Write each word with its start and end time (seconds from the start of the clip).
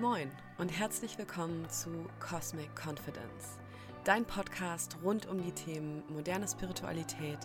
Moin 0.00 0.30
und 0.56 0.70
herzlich 0.70 1.18
willkommen 1.18 1.68
zu 1.68 1.90
Cosmic 2.20 2.70
Confidence, 2.74 3.58
dein 4.02 4.24
Podcast 4.24 4.96
rund 5.04 5.26
um 5.26 5.42
die 5.42 5.52
Themen 5.52 6.02
moderne 6.08 6.48
Spiritualität, 6.48 7.36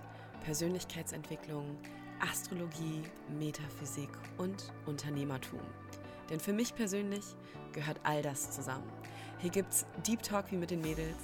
Persönlichkeitsentwicklung, 0.46 1.78
Astrologie, 2.22 3.04
Metaphysik 3.38 4.08
und 4.38 4.72
Unternehmertum. 4.86 5.60
Denn 6.30 6.40
für 6.40 6.54
mich 6.54 6.74
persönlich 6.74 7.26
gehört 7.74 8.00
all 8.04 8.22
das 8.22 8.52
zusammen. 8.52 8.90
Hier 9.40 9.50
gibt's 9.50 9.86
Deep 10.08 10.24
Talk 10.24 10.50
wie 10.50 10.58
mit 10.58 10.72
den 10.72 10.80
Mädels, 10.80 11.20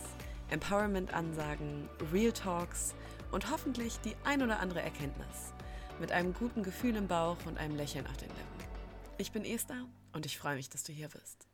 Empowerment-Ansagen, 0.49 1.87
Real 2.11 2.33
Talks 2.33 2.93
und 3.31 3.49
hoffentlich 3.49 4.01
die 4.01 4.17
ein 4.25 4.43
oder 4.43 4.59
andere 4.59 4.81
Erkenntnis. 4.81 5.53
Mit 5.97 6.11
einem 6.11 6.33
guten 6.33 6.61
Gefühl 6.61 6.97
im 6.97 7.07
Bauch 7.07 7.37
und 7.45 7.57
einem 7.57 7.77
Lächeln 7.77 8.05
auf 8.05 8.17
den 8.17 8.27
Lippen. 8.27 8.60
Ich 9.21 9.31
bin 9.31 9.45
Esther 9.45 9.87
und 10.13 10.25
ich 10.25 10.39
freue 10.39 10.55
mich, 10.55 10.67
dass 10.67 10.83
du 10.83 10.91
hier 10.91 11.07
bist. 11.07 11.47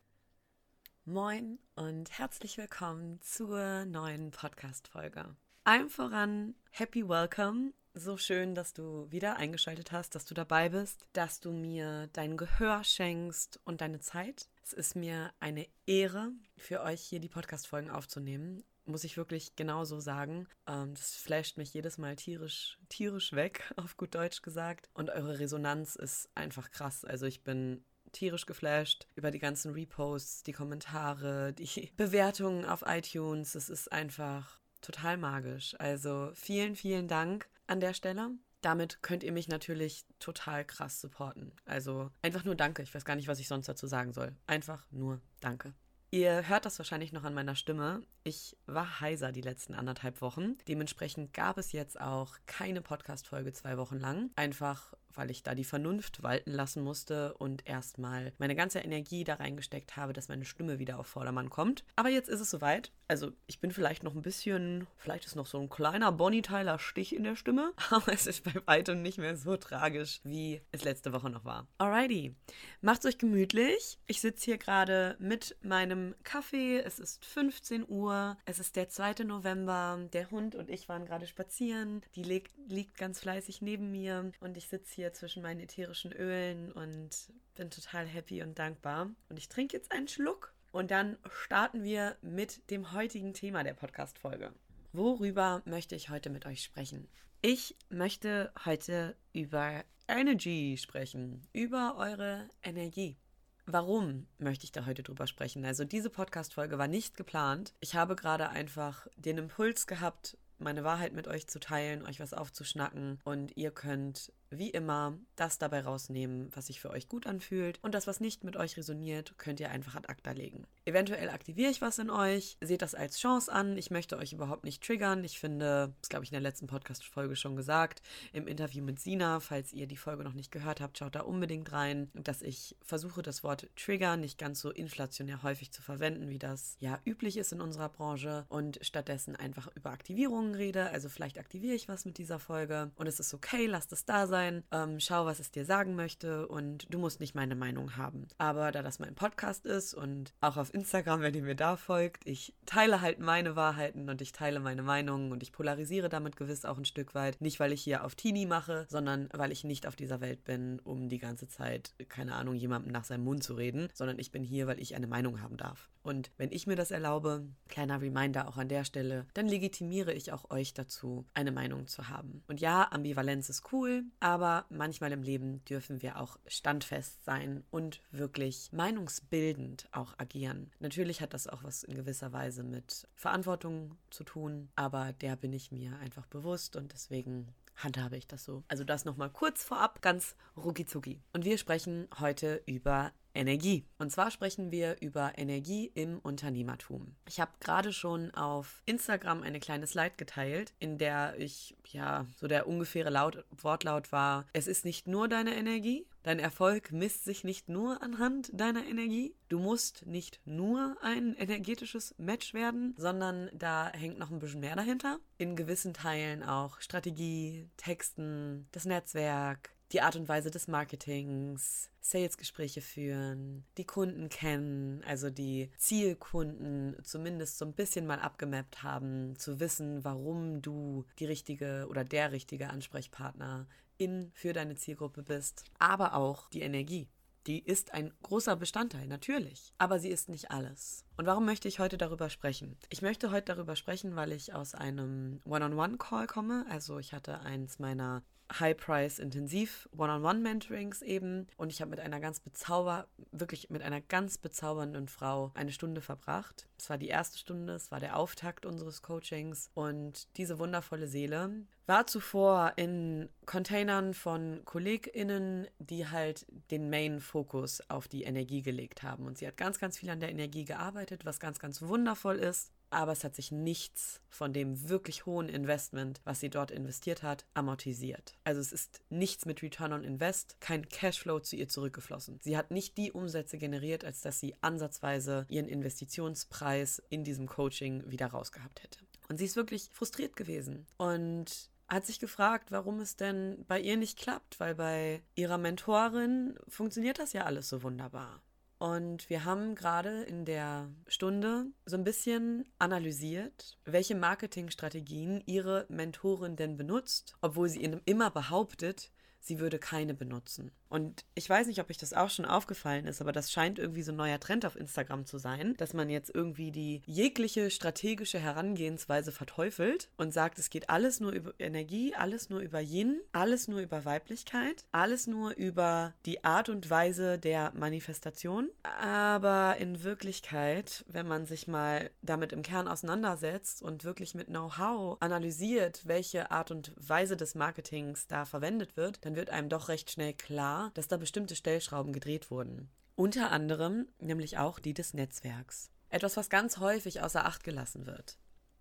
Moin 1.04 1.60
und 1.76 2.18
herzlich 2.18 2.58
willkommen 2.58 3.20
zur 3.22 3.84
neuen 3.84 4.32
Podcast-Folge. 4.32 5.36
Allem 5.66 5.90
voran, 5.90 6.56
happy 6.72 7.10
welcome. 7.10 7.74
So 7.94 8.16
schön, 8.16 8.56
dass 8.56 8.72
du 8.72 9.12
wieder 9.12 9.36
eingeschaltet 9.36 9.92
hast, 9.92 10.16
dass 10.16 10.24
du 10.24 10.34
dabei 10.34 10.70
bist, 10.70 11.10
dass 11.12 11.42
du 11.42 11.52
mir 11.52 12.08
dein 12.14 12.38
Gehör 12.38 12.86
schenkst 12.86 13.60
und 13.66 13.82
deine 13.82 14.00
Zeit. 14.00 14.48
Es 14.64 14.72
ist 14.72 14.96
mir 14.96 15.34
eine 15.42 15.68
Ehre, 15.86 16.32
für 16.56 16.84
euch 16.84 17.02
hier 17.02 17.20
die 17.20 17.28
Podcast-Folgen 17.28 17.90
aufzunehmen 17.90 18.64
muss 18.88 19.04
ich 19.04 19.18
wirklich 19.18 19.56
genauso 19.56 20.00
sagen. 20.00 20.48
Ähm, 20.68 20.94
das 20.94 21.16
flasht 21.16 21.58
mich 21.58 21.74
jedes 21.74 21.98
Mal 21.98 22.16
tierisch, 22.16 22.78
tierisch 22.90 23.34
weg, 23.34 23.72
auf 23.76 23.98
gut 23.98 24.16
Deutsch 24.16 24.42
gesagt. 24.42 24.90
Und 24.94 25.10
eure 25.10 25.40
Resonanz 25.40 25.96
ist 25.96 26.30
einfach 26.36 26.72
krass. 26.72 27.06
Also 27.06 27.26
ich 27.26 27.44
bin 27.44 27.84
tierisch 28.12 28.46
geflasht 28.46 29.08
über 29.16 29.32
die 29.32 29.40
ganzen 29.40 29.74
Reposts, 29.74 30.44
die 30.44 30.54
Kommentare, 30.54 31.54
die 31.58 31.92
Bewertungen 31.98 32.66
auf 32.66 32.84
iTunes. 32.86 33.56
Es 33.56 33.70
ist 33.70 33.92
einfach 33.92 34.60
total 34.82 35.18
magisch. 35.18 35.76
Also 35.80 36.32
vielen, 36.34 36.76
vielen 36.76 37.08
Dank 37.08 37.50
an 37.68 37.80
der 37.80 37.94
Stelle. 37.94 38.32
Damit 38.62 39.04
könnt 39.04 39.24
ihr 39.24 39.32
mich 39.32 39.48
natürlich 39.48 40.06
total 40.20 40.66
krass 40.66 41.00
supporten. 41.00 41.52
Also 41.66 42.10
einfach 42.22 42.44
nur 42.44 42.56
danke. 42.56 42.82
Ich 42.82 42.94
weiß 42.94 43.06
gar 43.06 43.16
nicht, 43.16 43.28
was 43.28 43.40
ich 43.40 43.48
sonst 43.48 43.70
dazu 43.70 43.86
sagen 43.86 44.14
soll. 44.14 44.36
Einfach 44.48 44.88
nur 44.92 45.22
danke. 45.40 45.74
Ihr 46.10 46.48
hört 46.48 46.66
das 46.66 46.80
wahrscheinlich 46.80 47.12
noch 47.12 47.26
an 47.26 47.34
meiner 47.34 47.56
Stimme. 47.56 48.02
Ich 48.24 48.56
war 48.66 49.02
heiser 49.02 49.32
die 49.32 49.42
letzten 49.42 49.74
anderthalb 49.74 50.22
Wochen. 50.22 50.58
Dementsprechend 50.68 51.34
gab 51.34 51.58
es 51.58 51.74
jetzt 51.74 52.00
auch 52.00 52.36
keine 52.46 52.82
Podcast-Folge 52.82 53.52
zwei 53.52 53.78
Wochen 53.78 54.00
lang. 54.00 54.30
Einfach 54.36 54.94
weil 55.18 55.32
ich 55.32 55.44
da 55.44 55.56
die 55.56 55.64
Vernunft 55.64 56.24
walten 56.24 56.52
lassen 56.52 56.84
musste 56.84 57.34
und 57.34 57.68
erstmal 57.68 58.32
meine 58.38 58.56
ganze 58.56 58.80
Energie 58.80 59.24
da 59.24 59.36
reingesteckt 59.36 59.98
habe, 59.98 60.14
dass 60.14 60.30
meine 60.30 60.46
Stimme 60.46 60.80
wieder 60.80 61.00
auf 61.00 61.08
Vordermann 61.08 61.50
kommt. 61.50 61.84
Aber 61.96 62.10
jetzt 62.10 62.30
ist 62.30 62.40
es 62.40 62.50
soweit. 62.50 62.92
Also 63.08 63.32
ich 63.48 63.60
bin 63.60 63.72
vielleicht 63.72 64.04
noch 64.04 64.14
ein 64.14 64.22
bisschen, 64.22 64.86
vielleicht 64.98 65.26
ist 65.26 65.36
noch 65.36 65.48
so 65.48 65.60
ein 65.60 65.70
kleiner 65.70 66.12
Bonnie 66.12 66.42
Tyler 66.42 66.78
Stich 66.78 67.16
in 67.16 67.24
der 67.24 67.36
Stimme, 67.36 67.74
aber 67.90 68.14
es 68.14 68.28
ist 68.28 68.44
bei 68.44 68.54
weitem 68.66 69.02
nicht 69.02 69.18
mehr 69.18 69.36
so 69.36 69.58
tragisch, 69.58 70.20
wie 70.24 70.62
es 70.72 70.84
letzte 70.84 71.14
Woche 71.14 71.30
noch 71.30 71.46
war. 71.46 71.68
Alrighty, 71.80 72.36
macht's 72.82 73.06
euch 73.06 73.18
gemütlich. 73.18 73.98
Ich 74.06 74.22
sitze 74.22 74.46
hier 74.46 74.58
gerade 74.58 75.16
mit 75.20 75.58
meinem 75.64 76.14
Kaffee. 76.24 76.80
Es 76.80 77.00
ist 77.00 77.26
15 77.26 77.90
Uhr. 77.90 78.38
Es 78.46 78.60
ist 78.60 78.76
der 78.76 78.90
2. 78.90 79.24
November. 79.24 80.00
Der 80.14 80.30
Hund 80.30 80.54
und 80.56 80.70
ich 80.70 80.88
waren 80.88 81.06
gerade 81.06 81.26
spazieren. 81.26 82.02
Die 82.16 82.24
liegt, 82.24 82.54
liegt 82.68 82.98
ganz 82.98 83.20
fleißig 83.20 83.62
neben 83.62 83.92
mir 83.92 84.32
und 84.42 84.58
ich 84.58 84.68
sitze 84.68 84.94
hier 84.94 85.08
hier 85.08 85.14
zwischen 85.14 85.42
meinen 85.42 85.62
ätherischen 85.62 86.12
Ölen 86.12 86.72
und 86.74 87.10
bin 87.56 87.72
total 87.72 88.06
happy 88.06 88.44
und 88.44 88.60
dankbar. 88.60 89.10
Und 89.30 89.38
ich 89.38 89.48
trinke 89.48 89.78
jetzt 89.78 89.92
einen 89.92 90.10
Schluck 90.10 90.54
und 90.78 90.92
dann 90.92 91.18
starten 91.44 91.84
wir 91.84 92.18
mit 92.22 92.70
dem 92.70 92.92
heutigen 92.92 93.34
Thema 93.34 93.64
der 93.64 93.74
Podcast-Folge. 93.74 94.54
Worüber 94.94 95.64
möchte 95.66 95.96
ich 95.96 96.12
heute 96.12 96.30
mit 96.30 96.46
euch 96.46 96.62
sprechen? 96.62 97.08
Ich 97.42 97.76
möchte 97.90 98.54
heute 98.64 99.16
über 99.34 99.84
Energy 100.08 100.78
sprechen, 100.80 101.42
über 101.52 101.96
eure 101.98 102.48
Energie. 102.62 103.18
Warum 103.66 104.28
möchte 104.38 104.66
ich 104.66 104.72
da 104.72 104.86
heute 104.86 105.02
drüber 105.02 105.26
sprechen? 105.26 105.66
Also 105.66 105.84
diese 105.84 106.12
Podcast-Folge 106.12 106.78
war 106.78 106.88
nicht 106.88 107.18
geplant. 107.18 107.74
Ich 107.80 107.96
habe 107.96 108.16
gerade 108.16 108.50
einfach 108.50 109.08
den 109.16 109.40
Impuls 109.40 109.88
gehabt, 109.88 110.38
meine 110.60 110.84
Wahrheit 110.84 111.14
mit 111.14 111.28
euch 111.28 111.48
zu 111.48 111.60
teilen, 111.60 112.06
euch 112.06 112.20
was 112.20 112.34
aufzuschnacken 112.34 113.20
und 113.24 113.58
ihr 113.58 113.72
könnt 113.72 114.32
wie 114.50 114.70
immer 114.70 115.18
das 115.36 115.58
dabei 115.58 115.82
rausnehmen, 115.82 116.50
was 116.56 116.68
sich 116.68 116.80
für 116.80 116.90
euch 116.90 117.08
gut 117.08 117.28
anfühlt 117.28 117.80
und 117.82 117.94
das, 117.94 118.08
was 118.08 118.20
nicht 118.20 118.44
mit 118.44 118.56
euch 118.56 118.78
resoniert, 118.78 119.38
könnt 119.38 119.60
ihr 119.60 119.72
einfach 119.72 119.96
ad 119.96 120.08
acta 120.08 120.32
legen. 120.32 120.66
Eventuell 120.86 121.30
aktiviere 121.30 121.70
ich 121.70 121.82
was 121.82 122.00
in 122.00 122.10
euch, 122.10 122.58
seht 122.62 122.82
das 122.82 122.96
als 122.96 123.20
Chance 123.20 123.52
an. 123.52 123.78
Ich 123.78 123.92
möchte 123.92 124.18
euch 124.18 124.34
überhaupt 124.34 124.64
nicht 124.64 124.84
triggern. 124.84 125.24
Ich 125.24 125.40
finde, 125.40 125.94
das 126.00 126.10
glaube 126.10 126.24
ich 126.24 126.32
in 126.32 126.36
der 126.36 126.42
letzten 126.42 126.68
Podcast-Folge 126.68 127.36
schon 127.36 127.56
gesagt, 127.56 128.02
im 128.32 128.48
Interview 128.48 128.84
mit 128.84 129.00
Sina, 129.00 129.40
falls 129.40 129.74
ihr 129.74 129.88
die 129.88 129.98
Folge 129.98 130.24
noch 130.24 130.34
nicht 130.34 130.52
gehört 130.52 130.80
habt, 130.80 130.98
schaut 130.98 131.16
da 131.16 131.22
unbedingt 131.22 131.72
rein, 131.72 132.10
dass 132.14 132.42
ich 132.42 132.78
versuche, 132.82 133.22
das 133.22 133.44
Wort 133.44 133.68
Trigger 133.76 134.16
nicht 134.18 134.38
ganz 134.38 134.62
so 134.62 134.72
inflationär 134.72 135.44
häufig 135.44 135.72
zu 135.72 135.82
verwenden, 135.82 136.30
wie 136.30 136.40
das 136.40 136.78
ja 136.80 137.00
üblich 137.06 137.38
ist 137.38 137.52
in 137.52 137.62
unserer 137.62 137.90
Branche 137.90 138.46
und 138.50 138.80
stattdessen 138.82 139.36
einfach 139.36 139.70
über 139.76 139.92
Aktivierungen 139.92 140.56
rede. 140.56 140.90
Also 140.92 141.10
vielleicht 141.10 141.38
aktiviere 141.38 141.76
ich 141.76 141.88
was 141.88 142.06
mit 142.06 142.18
dieser 142.18 142.40
Folge 142.40 142.92
und 142.96 143.08
es 143.08 143.20
ist 143.20 143.34
okay, 143.34 143.66
lasst 143.66 143.92
es 143.92 144.06
da 144.06 144.28
sein 144.28 144.37
sein, 144.38 144.64
ähm, 144.72 145.00
schau, 145.00 145.26
was 145.26 145.40
es 145.40 145.50
dir 145.50 145.66
sagen 145.66 145.96
möchte 145.96 146.48
und 146.48 146.86
du 146.94 147.00
musst 147.00 147.20
nicht 147.20 147.34
meine 147.34 147.56
Meinung 147.56 147.98
haben. 147.98 148.28
Aber 148.38 148.72
da 148.72 148.84
das 148.84 149.00
mein 149.00 149.16
Podcast 149.16 149.66
ist 149.66 149.96
und 149.96 150.32
auch 150.42 150.58
auf 150.58 150.72
Instagram, 150.76 151.22
wenn 151.22 151.34
ihr 151.34 151.42
mir 151.42 151.56
da 151.56 151.76
folgt, 151.76 152.28
ich 152.28 152.54
teile 152.68 153.02
halt 153.02 153.20
meine 153.20 153.56
Wahrheiten 153.56 154.10
und 154.10 154.22
ich 154.22 154.34
teile 154.34 154.60
meine 154.60 154.84
Meinungen 154.84 155.32
und 155.32 155.42
ich 155.42 155.52
polarisiere 155.52 156.08
damit 156.08 156.36
gewiss 156.36 156.66
auch 156.66 156.78
ein 156.78 156.86
Stück 156.86 157.16
weit. 157.16 157.42
Nicht, 157.42 157.60
weil 157.60 157.74
ich 157.74 157.82
hier 157.82 158.04
auf 158.04 158.14
Teenie 158.14 158.46
mache, 158.46 158.86
sondern 158.90 159.28
weil 159.34 159.52
ich 159.52 159.64
nicht 159.64 159.88
auf 159.88 159.96
dieser 159.96 160.22
Welt 160.22 160.44
bin, 160.44 160.80
um 160.84 161.10
die 161.10 161.18
ganze 161.18 161.48
Zeit, 161.48 161.96
keine 162.08 162.36
Ahnung, 162.36 162.54
jemandem 162.54 162.92
nach 162.92 163.06
seinem 163.06 163.24
Mund 163.24 163.44
zu 163.44 163.56
reden, 163.56 163.90
sondern 163.96 164.20
ich 164.20 164.32
bin 164.32 164.44
hier, 164.44 164.68
weil 164.68 164.80
ich 164.80 164.96
eine 164.96 165.08
Meinung 165.08 165.42
haben 165.42 165.58
darf. 165.58 165.90
Und 166.04 166.32
wenn 166.38 166.52
ich 166.52 166.68
mir 166.68 166.76
das 166.76 166.92
erlaube, 166.92 167.46
kleiner 167.68 168.02
Reminder 168.02 168.48
auch 168.48 168.56
an 168.56 168.70
der 168.70 168.86
Stelle, 168.86 169.26
dann 169.34 169.48
legitimiere 169.48 170.14
ich 170.14 170.32
auch 170.32 170.50
euch 170.52 170.74
dazu, 170.74 171.26
eine 171.34 171.52
Meinung 171.52 171.88
zu 171.88 172.08
haben. 172.08 172.44
Und 172.48 172.62
ja, 172.62 172.88
Ambivalenz 172.92 173.50
ist 173.50 173.74
cool, 173.74 174.06
aber 174.28 174.66
manchmal 174.70 175.14
im 175.14 175.24
Leben 175.24 175.64
dürfen 175.64 176.02
wir 176.02 176.20
auch 176.20 176.38
standfest 176.48 177.24
sein 177.24 177.64
und 177.72 178.02
wirklich 178.12 178.74
meinungsbildend 178.74 179.88
auch 179.94 180.16
agieren. 180.18 180.70
Natürlich 180.80 181.22
hat 181.22 181.34
das 181.34 181.48
auch 181.48 181.64
was 181.64 181.84
in 181.84 181.96
gewisser 181.96 182.34
Weise 182.34 182.64
mit 182.64 183.08
Verantwortung 183.16 183.96
zu 184.10 184.26
tun, 184.26 184.68
aber 184.76 185.14
der 185.14 185.38
bin 185.38 185.54
ich 185.54 185.72
mir 185.72 185.98
einfach 186.00 186.26
bewusst 186.26 186.76
und 186.76 186.92
deswegen 186.92 187.54
handhabe 187.78 188.18
ich 188.18 188.28
das 188.28 188.44
so. 188.44 188.64
Also 188.68 188.84
das 188.84 189.06
nochmal 189.06 189.30
kurz 189.30 189.64
vorab, 189.64 190.02
ganz 190.02 190.36
rucki 190.58 191.22
Und 191.32 191.46
wir 191.46 191.58
sprechen 191.58 192.10
heute 192.20 192.62
über 192.66 193.14
Energie. 193.38 193.86
Und 193.98 194.12
zwar 194.12 194.32
sprechen 194.32 194.72
wir 194.72 194.98
über 195.02 195.34
Energie 195.38 195.92
im 195.94 196.20
Unternehmertum. 196.20 197.16
Ich 197.28 197.40
habe 197.40 197.52
gerade 197.60 197.94
schon 197.94 198.34
auf 198.34 198.82
Instagram 198.86 199.44
eine 199.44 199.60
kleine 199.60 199.88
Slide 199.88 200.16
geteilt, 200.18 200.74
in 200.80 200.98
der 200.98 201.40
ich, 201.40 201.76
ja, 201.86 202.26
so 202.36 202.48
der 202.48 202.68
ungefähre 202.68 203.10
Laut, 203.10 203.46
Wortlaut 203.52 204.12
war, 204.12 204.46
es 204.54 204.68
ist 204.68 204.86
nicht 204.86 205.08
nur 205.08 205.28
deine 205.28 205.56
Energie, 205.56 206.06
Dein 206.28 206.40
Erfolg 206.40 206.92
misst 206.92 207.24
sich 207.24 207.46
nicht 207.46 207.70
nur 207.70 208.04
anhand 208.04 208.50
deiner 208.52 208.86
Energie. 208.86 209.34
Du 209.48 209.60
musst 209.60 210.06
nicht 210.06 210.42
nur 210.44 210.98
ein 211.02 211.34
energetisches 211.36 212.16
Match 212.18 212.54
werden, 212.54 212.96
sondern 212.98 213.50
da 213.54 213.90
hängt 213.94 214.20
noch 214.20 214.30
ein 214.30 214.40
bisschen 214.40 214.60
mehr 214.60 214.76
dahinter. 214.76 215.20
In 215.38 215.56
gewissen 215.56 215.94
Teilen 215.94 216.44
auch 216.44 216.82
Strategie, 216.82 217.70
Texten, 217.78 218.68
das 218.74 218.84
Netzwerk, 218.84 219.70
die 219.92 220.02
Art 220.02 220.16
und 220.16 220.28
Weise 220.28 220.52
des 220.52 220.68
Marketings, 220.68 221.90
Salesgespräche 222.02 222.82
führen, 222.82 223.66
die 223.78 223.86
Kunden 223.86 224.30
kennen, 224.30 225.04
also 225.06 225.30
die 225.30 225.72
Zielkunden 225.78 226.96
zumindest 227.04 227.58
so 227.58 227.66
ein 227.66 227.74
bisschen 227.74 228.06
mal 228.06 228.20
abgemappt 228.20 228.84
haben, 228.84 229.38
zu 229.38 229.60
wissen, 229.60 230.04
warum 230.04 230.62
du 230.62 231.06
die 231.20 231.26
richtige 231.26 231.88
oder 231.90 232.04
der 232.04 232.32
richtige 232.32 232.70
Ansprechpartner 232.70 233.68
in 233.98 234.32
für 234.34 234.54
deine 234.54 234.76
Zielgruppe 234.76 235.24
bist, 235.24 235.64
aber 235.80 236.14
auch 236.14 236.50
die 236.50 236.62
Energie. 236.62 237.08
Die 237.48 237.64
ist 237.64 237.94
ein 237.94 238.14
großer 238.24 238.58
Bestandteil, 238.58 239.08
natürlich. 239.08 239.72
Aber 239.78 240.00
sie 240.00 240.10
ist 240.10 240.28
nicht 240.28 240.52
alles. 240.52 241.06
Und 241.16 241.28
warum 241.28 241.46
möchte 241.46 241.70
ich 241.70 241.80
heute 241.80 241.98
darüber 241.98 242.30
sprechen? 242.30 242.76
Ich 242.90 243.02
möchte 243.02 243.32
heute 243.32 243.56
darüber 243.56 243.78
sprechen, 243.78 244.18
weil 244.18 244.34
ich 244.34 244.54
aus 244.54 244.76
einem 244.76 245.40
One-on-One-Call 245.46 246.28
komme. 246.28 246.66
Also 246.70 247.00
ich 247.00 247.14
hatte 247.14 247.40
eins 247.40 247.80
meiner 247.80 248.22
High-Price-Intensiv 248.52 249.90
One-on-One-Mentorings 249.98 251.02
eben. 251.02 251.48
Und 251.58 251.72
ich 251.72 251.82
habe 251.82 251.92
mit 251.92 252.00
einer 252.00 252.20
ganz 252.20 252.40
bezauber, 252.40 253.08
wirklich 253.32 253.70
mit 253.70 253.82
einer 253.82 254.02
ganz 254.02 254.38
bezaubernden 254.38 255.08
Frau 255.08 255.52
eine 255.54 255.72
Stunde 255.72 256.02
verbracht. 256.02 256.68
Es 256.78 256.90
war 256.90 256.98
die 256.98 257.08
erste 257.08 257.38
Stunde, 257.38 257.74
es 257.74 257.92
war 257.92 258.00
der 258.00 258.18
Auftakt 258.18 258.66
unseres 258.66 259.02
Coachings. 259.02 259.70
Und 259.74 260.28
diese 260.38 260.60
wundervolle 260.60 261.08
Seele 261.08 261.52
war 261.86 262.08
zuvor 262.08 262.74
in 262.76 263.30
Containern 263.46 264.14
von 264.14 264.62
KollegInnen, 264.66 265.68
die 265.80 266.08
halt 266.08 266.46
den 266.72 266.90
Main-Fokus 266.90 267.82
auf 267.90 268.08
die 268.08 268.24
Energie 268.24 268.62
gelegt 268.62 269.04
haben. 269.04 269.26
Und 269.26 269.38
sie 269.38 269.48
hat 269.48 269.58
ganz, 269.58 269.80
ganz 269.80 269.98
viel 269.98 270.10
an 270.10 270.20
der 270.20 270.30
Energie 270.30 270.66
gearbeitet, 270.66 271.26
was 271.26 271.40
ganz, 271.40 271.60
ganz 271.60 271.82
wundervoll 271.82 272.38
ist 272.38 272.72
aber 272.90 273.12
es 273.12 273.24
hat 273.24 273.36
sich 273.36 273.52
nichts 273.52 274.22
von 274.30 274.54
dem 274.54 274.90
wirklich 274.90 275.26
hohen 275.26 275.50
Investment, 275.50 276.22
was 276.24 276.40
sie 276.40 276.50
dort 276.50 276.72
investiert 276.72 277.24
hat, 277.24 277.46
amortisiert. 277.54 278.38
Also 278.44 278.62
es 278.62 278.72
ist 278.72 279.02
nichts 279.10 279.46
mit 279.46 279.62
Return 279.62 279.94
on 279.94 280.04
Invest, 280.04 280.58
kein 280.60 280.88
Cashflow 280.88 281.40
zu 281.40 281.56
ihr 281.56 281.68
zurückgeflossen. 281.68 282.40
Sie 282.42 282.58
hat 282.58 282.72
nicht 282.72 282.98
die 282.98 283.12
Umsätze 283.12 283.58
generiert, 283.58 284.06
als 284.06 284.22
dass 284.22 284.40
sie 284.40 284.56
ansatzweise 284.62 285.46
ihren 285.50 285.68
Investitionspreis 285.68 287.02
in 287.10 287.24
diesem 287.24 287.48
Coaching 287.48 288.10
wieder 288.10 288.28
rausgehabt 288.28 288.84
hätte. 288.84 289.00
Und 289.30 289.38
sie 289.38 289.46
ist 289.46 289.56
wirklich 289.56 289.90
frustriert 289.92 290.36
gewesen 290.36 290.86
und 290.98 291.70
hat 291.88 292.06
sich 292.06 292.20
gefragt, 292.20 292.72
warum 292.72 293.00
es 293.00 293.16
denn 293.16 293.64
bei 293.68 293.80
ihr 293.80 293.98
nicht 293.98 294.18
klappt, 294.18 294.60
weil 294.60 294.76
bei 294.76 295.22
ihrer 295.36 295.58
Mentorin 295.58 296.58
funktioniert 296.68 297.20
das 297.20 297.34
ja 297.34 297.44
alles 297.44 297.70
so 297.70 297.84
wunderbar. 297.84 298.42
Und 298.80 299.30
wir 299.30 299.44
haben 299.44 299.74
gerade 299.74 300.22
in 300.24 300.46
der 300.46 300.90
Stunde 301.08 301.66
so 301.86 301.98
ein 301.98 302.04
bisschen 302.04 302.66
analysiert, 302.78 303.78
welche 303.86 304.16
Marketingstrategien 304.16 305.42
ihre 305.46 305.86
Mentorin 305.90 306.56
denn 306.56 306.78
benutzt, 306.78 307.36
obwohl 307.42 307.70
sie 307.70 307.82
immer 308.06 308.30
behauptet, 308.30 309.12
sie 309.40 309.60
würde 309.60 309.80
keine 309.80 310.14
benutzen. 310.14 310.72
Und 310.90 311.26
ich 311.36 311.50
weiß 311.50 311.68
nicht, 311.68 311.80
ob 311.80 311.90
euch 311.90 311.98
das 311.98 312.14
auch 312.14 312.30
schon 312.30 312.46
aufgefallen 312.46 313.06
ist, 313.06 313.22
aber 313.22 313.32
das 313.32 313.52
scheint 313.52 313.80
irgendwie 313.80 314.04
so 314.04 314.12
ein 314.12 314.18
neuer 314.18 314.40
Trend 314.40 314.66
auf 314.66 314.76
Instagram 314.76 315.26
zu 315.26 315.38
sein, 315.38 315.76
dass 315.78 315.94
man 315.94 316.10
jetzt 316.10 316.34
irgendwie 316.34 316.72
die 316.72 317.02
jegliche 317.06 317.70
strategische 317.70 318.40
Herangehensweise 318.40 319.32
verteufelt 319.32 320.10
und 320.18 320.34
sagt, 320.34 320.60
es 320.60 320.70
geht 320.70 320.90
alles 320.90 321.20
nur 321.20 321.32
über 321.32 321.54
Energie, 321.60 322.14
alles 322.16 322.50
nur 322.50 322.60
über 322.60 322.80
Yin, 322.80 323.20
alles 323.32 323.68
nur 323.68 323.80
über 323.80 324.06
Weiblichkeit, 324.06 324.86
alles 324.92 325.28
nur 325.28 325.52
über 325.52 326.14
die 326.26 326.44
Art 326.44 326.70
und 326.70 326.90
Weise 326.90 327.38
der 327.38 327.72
Manifestation. 327.76 328.70
Aber 328.84 329.76
in 329.80 330.04
Wirklichkeit, 330.04 331.06
wenn 331.08 331.28
man 331.28 331.46
sich 331.46 331.68
mal 331.68 332.10
damit 332.22 332.54
im 332.54 332.62
Kern 332.62 332.88
auseinandersetzt 332.88 333.82
und 333.82 334.04
wirklich 334.04 334.36
mit 334.36 334.48
Know-how 334.48 335.18
analysiert, 335.20 336.02
welche 336.06 336.52
Art 336.52 336.72
und 336.72 336.94
Weise 336.98 337.36
des 337.36 337.56
Marketings 337.56 338.28
da 338.28 338.46
verwendet 338.46 338.98
wird, 338.98 339.26
dann 339.26 339.36
wird 339.36 339.50
einem 339.50 339.70
doch 339.70 339.90
recht 339.90 340.12
schnell 340.12 340.34
klar, 340.34 340.77
dass 340.94 341.08
da 341.08 341.18
bestimmte 341.18 341.56
Stellschrauben 341.56 342.14
gedreht 342.14 342.52
wurden. 342.52 342.90
Unter 343.16 343.52
anderem 343.52 344.08
nämlich 344.20 344.58
auch 344.58 344.80
die 344.80 344.94
des 344.94 345.14
Netzwerks. 345.14 345.90
Etwas, 346.10 346.38
was 346.38 346.50
ganz 346.50 346.78
häufig 346.78 347.22
außer 347.22 347.46
Acht 347.46 347.64
gelassen 347.64 348.06
wird. 348.06 348.38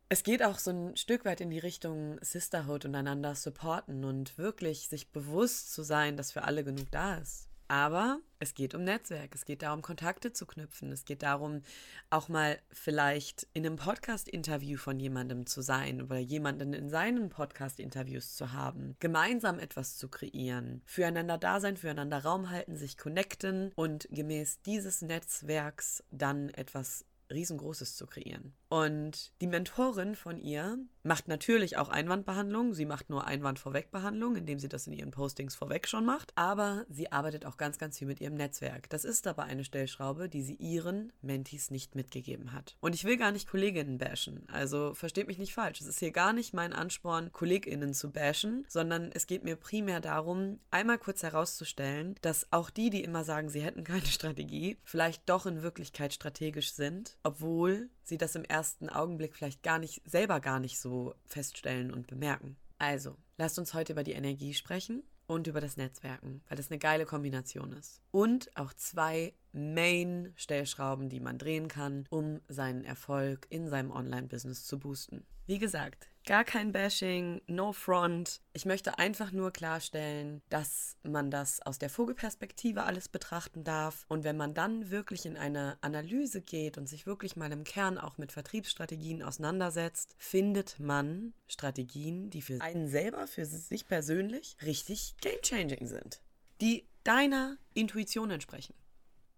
Es 0.09 0.23
geht 0.23 0.43
auch 0.43 0.59
so 0.59 0.71
ein 0.71 0.97
Stück 0.97 1.25
weit 1.25 1.41
in 1.41 1.51
die 1.51 1.59
Richtung 1.59 2.19
Sisterhood 2.23 2.85
und 2.85 2.95
einander 2.95 3.35
supporten 3.35 4.05
und 4.05 4.39
wirklich 4.39 4.89
sich 4.89 5.11
bewusst 5.11 5.73
zu 5.73 5.83
sein, 5.83 6.17
dass 6.17 6.33
für 6.33 6.45
alle 6.45 6.63
genug 6.63 6.91
da 6.93 7.17
ist. 7.17 7.49
Aber 7.69 8.21
es 8.39 8.55
geht 8.55 8.75
um 8.75 8.85
Netzwerk, 8.85 9.35
es 9.35 9.45
geht 9.45 9.63
darum, 9.63 9.83
Kontakte 9.83 10.33
zu 10.33 10.47
knüpfen, 10.47 10.93
es 10.93 11.05
geht 11.05 11.23
darum, 11.23 11.63
auch 12.11 12.29
mal 12.29 12.59
vielleicht 12.71 13.47
in 13.55 13.67
einem 13.67 13.77
Podcast-Interview 13.77 14.77
von 14.79 15.01
jemandem 15.01 15.47
zu 15.47 15.63
sein 15.63 16.01
oder 16.03 16.19
jemanden 16.19 16.73
in 16.73 16.89
seinen 16.91 17.29
Podcast-Interviews 17.29 18.37
zu 18.37 18.53
haben, 18.53 18.97
gemeinsam 19.01 19.59
etwas 19.59 19.97
zu 19.97 20.09
kreieren, 20.09 20.83
füreinander 20.85 21.39
da 21.39 21.61
sein, 21.61 21.77
füreinander 21.77 22.23
Raum 22.23 22.51
halten, 22.51 22.77
sich 22.77 22.97
connecten 22.97 23.73
und 23.75 24.07
gemäß 24.11 24.61
dieses 24.62 25.03
Netzwerks 25.03 26.05
dann 26.11 26.51
etwas 26.51 27.05
Riesengroßes 27.33 27.97
zu 27.97 28.07
kreieren. 28.07 28.55
Und 28.69 29.33
die 29.41 29.47
Mentorin 29.47 30.17
von 30.17 30.39
ihr 30.39 30.79
macht 31.07 31.29
natürlich 31.29 31.77
auch 31.77 31.89
Einwandbehandlung. 31.89 32.75
Sie 32.75 32.85
macht 32.85 33.11
nur 33.11 33.27
Einwand-Vorwegbehandlung, 33.27 34.37
indem 34.37 34.59
sie 34.59 34.69
das 34.69 34.87
in 34.89 34.93
ihren 34.93 35.13
Postings 35.13 35.55
vorweg 35.55 35.87
schon 35.87 36.05
macht. 36.05 36.33
Aber 36.35 36.85
sie 36.89 37.13
arbeitet 37.13 37.47
auch 37.47 37.57
ganz, 37.57 37.79
ganz 37.79 37.99
viel 37.99 38.09
mit 38.09 38.21
ihrem 38.21 38.35
Netzwerk. 38.35 38.91
Das 38.91 39.05
ist 39.05 39.27
aber 39.27 39.45
eine 39.45 39.65
Stellschraube, 39.65 40.29
die 40.29 40.43
sie 40.43 40.57
ihren 40.57 41.13
Mentis 41.23 41.71
nicht 41.71 41.95
mitgegeben 41.95 42.53
hat. 42.53 42.77
Und 42.81 42.95
ich 42.95 43.05
will 43.05 43.17
gar 43.17 43.31
nicht 43.31 43.49
Kolleginnen 43.49 43.99
bashen. 43.99 44.49
Also 44.51 44.95
versteht 44.95 45.29
mich 45.29 45.39
nicht 45.39 45.55
falsch. 45.55 45.81
Es 45.81 45.87
ist 45.87 46.01
hier 46.01 46.11
gar 46.11 46.33
nicht 46.33 46.53
mein 46.53 46.73
Ansporn, 46.73 47.31
KollegInnen 47.33 47.95
zu 47.95 48.11
bashen, 48.11 48.67
sondern 48.69 49.11
es 49.12 49.29
geht 49.29 49.45
mir 49.45 49.55
primär 49.55 50.01
darum, 50.01 50.59
einmal 50.73 50.99
kurz 50.99 51.23
herauszustellen, 51.23 52.17
dass 52.23 52.53
auch 52.53 52.71
die, 52.71 52.91
die 52.91 53.05
immer 53.05 53.23
sagen, 53.23 53.49
sie 53.49 53.61
hätten 53.61 53.85
keine 53.85 54.07
Strategie, 54.07 54.79
vielleicht 54.83 55.29
doch 55.29 55.47
in 55.47 55.62
Wirklichkeit 55.62 56.12
strategisch 56.12 56.73
sind, 56.73 57.17
obwohl 57.23 57.91
sie 58.03 58.19
das 58.19 58.35
im 58.35 58.45
ersten 58.45 58.56
Augenblick 58.88 59.35
vielleicht 59.35 59.62
gar 59.62 59.79
nicht, 59.79 60.03
selber 60.05 60.41
gar 60.41 60.61
nicht 60.61 60.79
so 60.79 61.14
feststellen 61.26 61.93
und 61.93 62.06
bemerken. 62.06 62.56
Also, 62.79 63.17
lasst 63.38 63.58
uns 63.58 63.75
heute 63.75 63.93
über 63.93 64.03
die 64.03 64.12
Energie 64.12 64.55
sprechen 64.55 65.03
und 65.26 65.47
über 65.47 65.61
das 65.61 65.76
Netzwerken, 65.76 66.43
weil 66.49 66.56
das 66.56 66.70
eine 66.70 66.79
geile 66.79 67.05
Kombination 67.05 67.73
ist. 67.73 68.00
Und 68.11 68.56
auch 68.56 68.73
zwei 68.75 69.35
Main-Stellschrauben, 69.53 71.08
die 71.08 71.20
man 71.20 71.38
drehen 71.38 71.69
kann, 71.69 72.06
um 72.11 72.41
seinen 72.49 72.85
Erfolg 72.85 73.47
in 73.50 73.69
seinem 73.69 73.91
Online-Business 73.91 74.64
zu 74.64 74.79
boosten. 74.79 75.25
Wie 75.47 75.59
gesagt, 75.59 76.09
gar 76.26 76.44
kein 76.44 76.73
Bashing, 76.73 77.40
no 77.46 77.73
front. 77.73 78.43
Ich 78.52 78.67
möchte 78.67 78.99
einfach 78.99 79.32
nur 79.32 79.52
klarstellen, 79.52 80.43
dass 80.50 80.96
man 81.02 81.31
das 81.31 81.62
aus 81.62 81.78
der 81.78 81.88
Vogelperspektive 81.88 82.82
alles 82.82 83.08
betrachten 83.08 83.64
darf. 83.64 84.05
Und 84.08 84.25
wenn 84.25 84.37
man 84.37 84.52
dann 84.52 84.90
wirklich 84.90 85.25
in 85.25 85.37
eine 85.37 85.78
Analyse 85.81 86.43
geht 86.43 86.76
und 86.76 86.88
sich 86.88 87.06
wirklich 87.06 87.37
mal 87.37 87.50
im 87.52 87.64
Kern 87.64 87.96
auch 87.96 88.19
mit 88.19 88.32
Vertriebsstrategien 88.32 89.23
auseinandersetzt, 89.23 90.14
findet 90.19 90.78
man 90.78 91.32
Strategien, 91.46 92.28
die 92.28 92.43
für 92.43 92.61
einen 92.61 92.88
selber, 92.88 93.26
für 93.26 93.46
sich 93.46 93.87
persönlich 93.87 94.56
richtig 94.62 95.14
game-changing 95.20 95.87
sind. 95.87 96.20
Die 96.61 96.88
deiner 97.05 97.56
Intuition 97.73 98.31
entsprechen. 98.32 98.75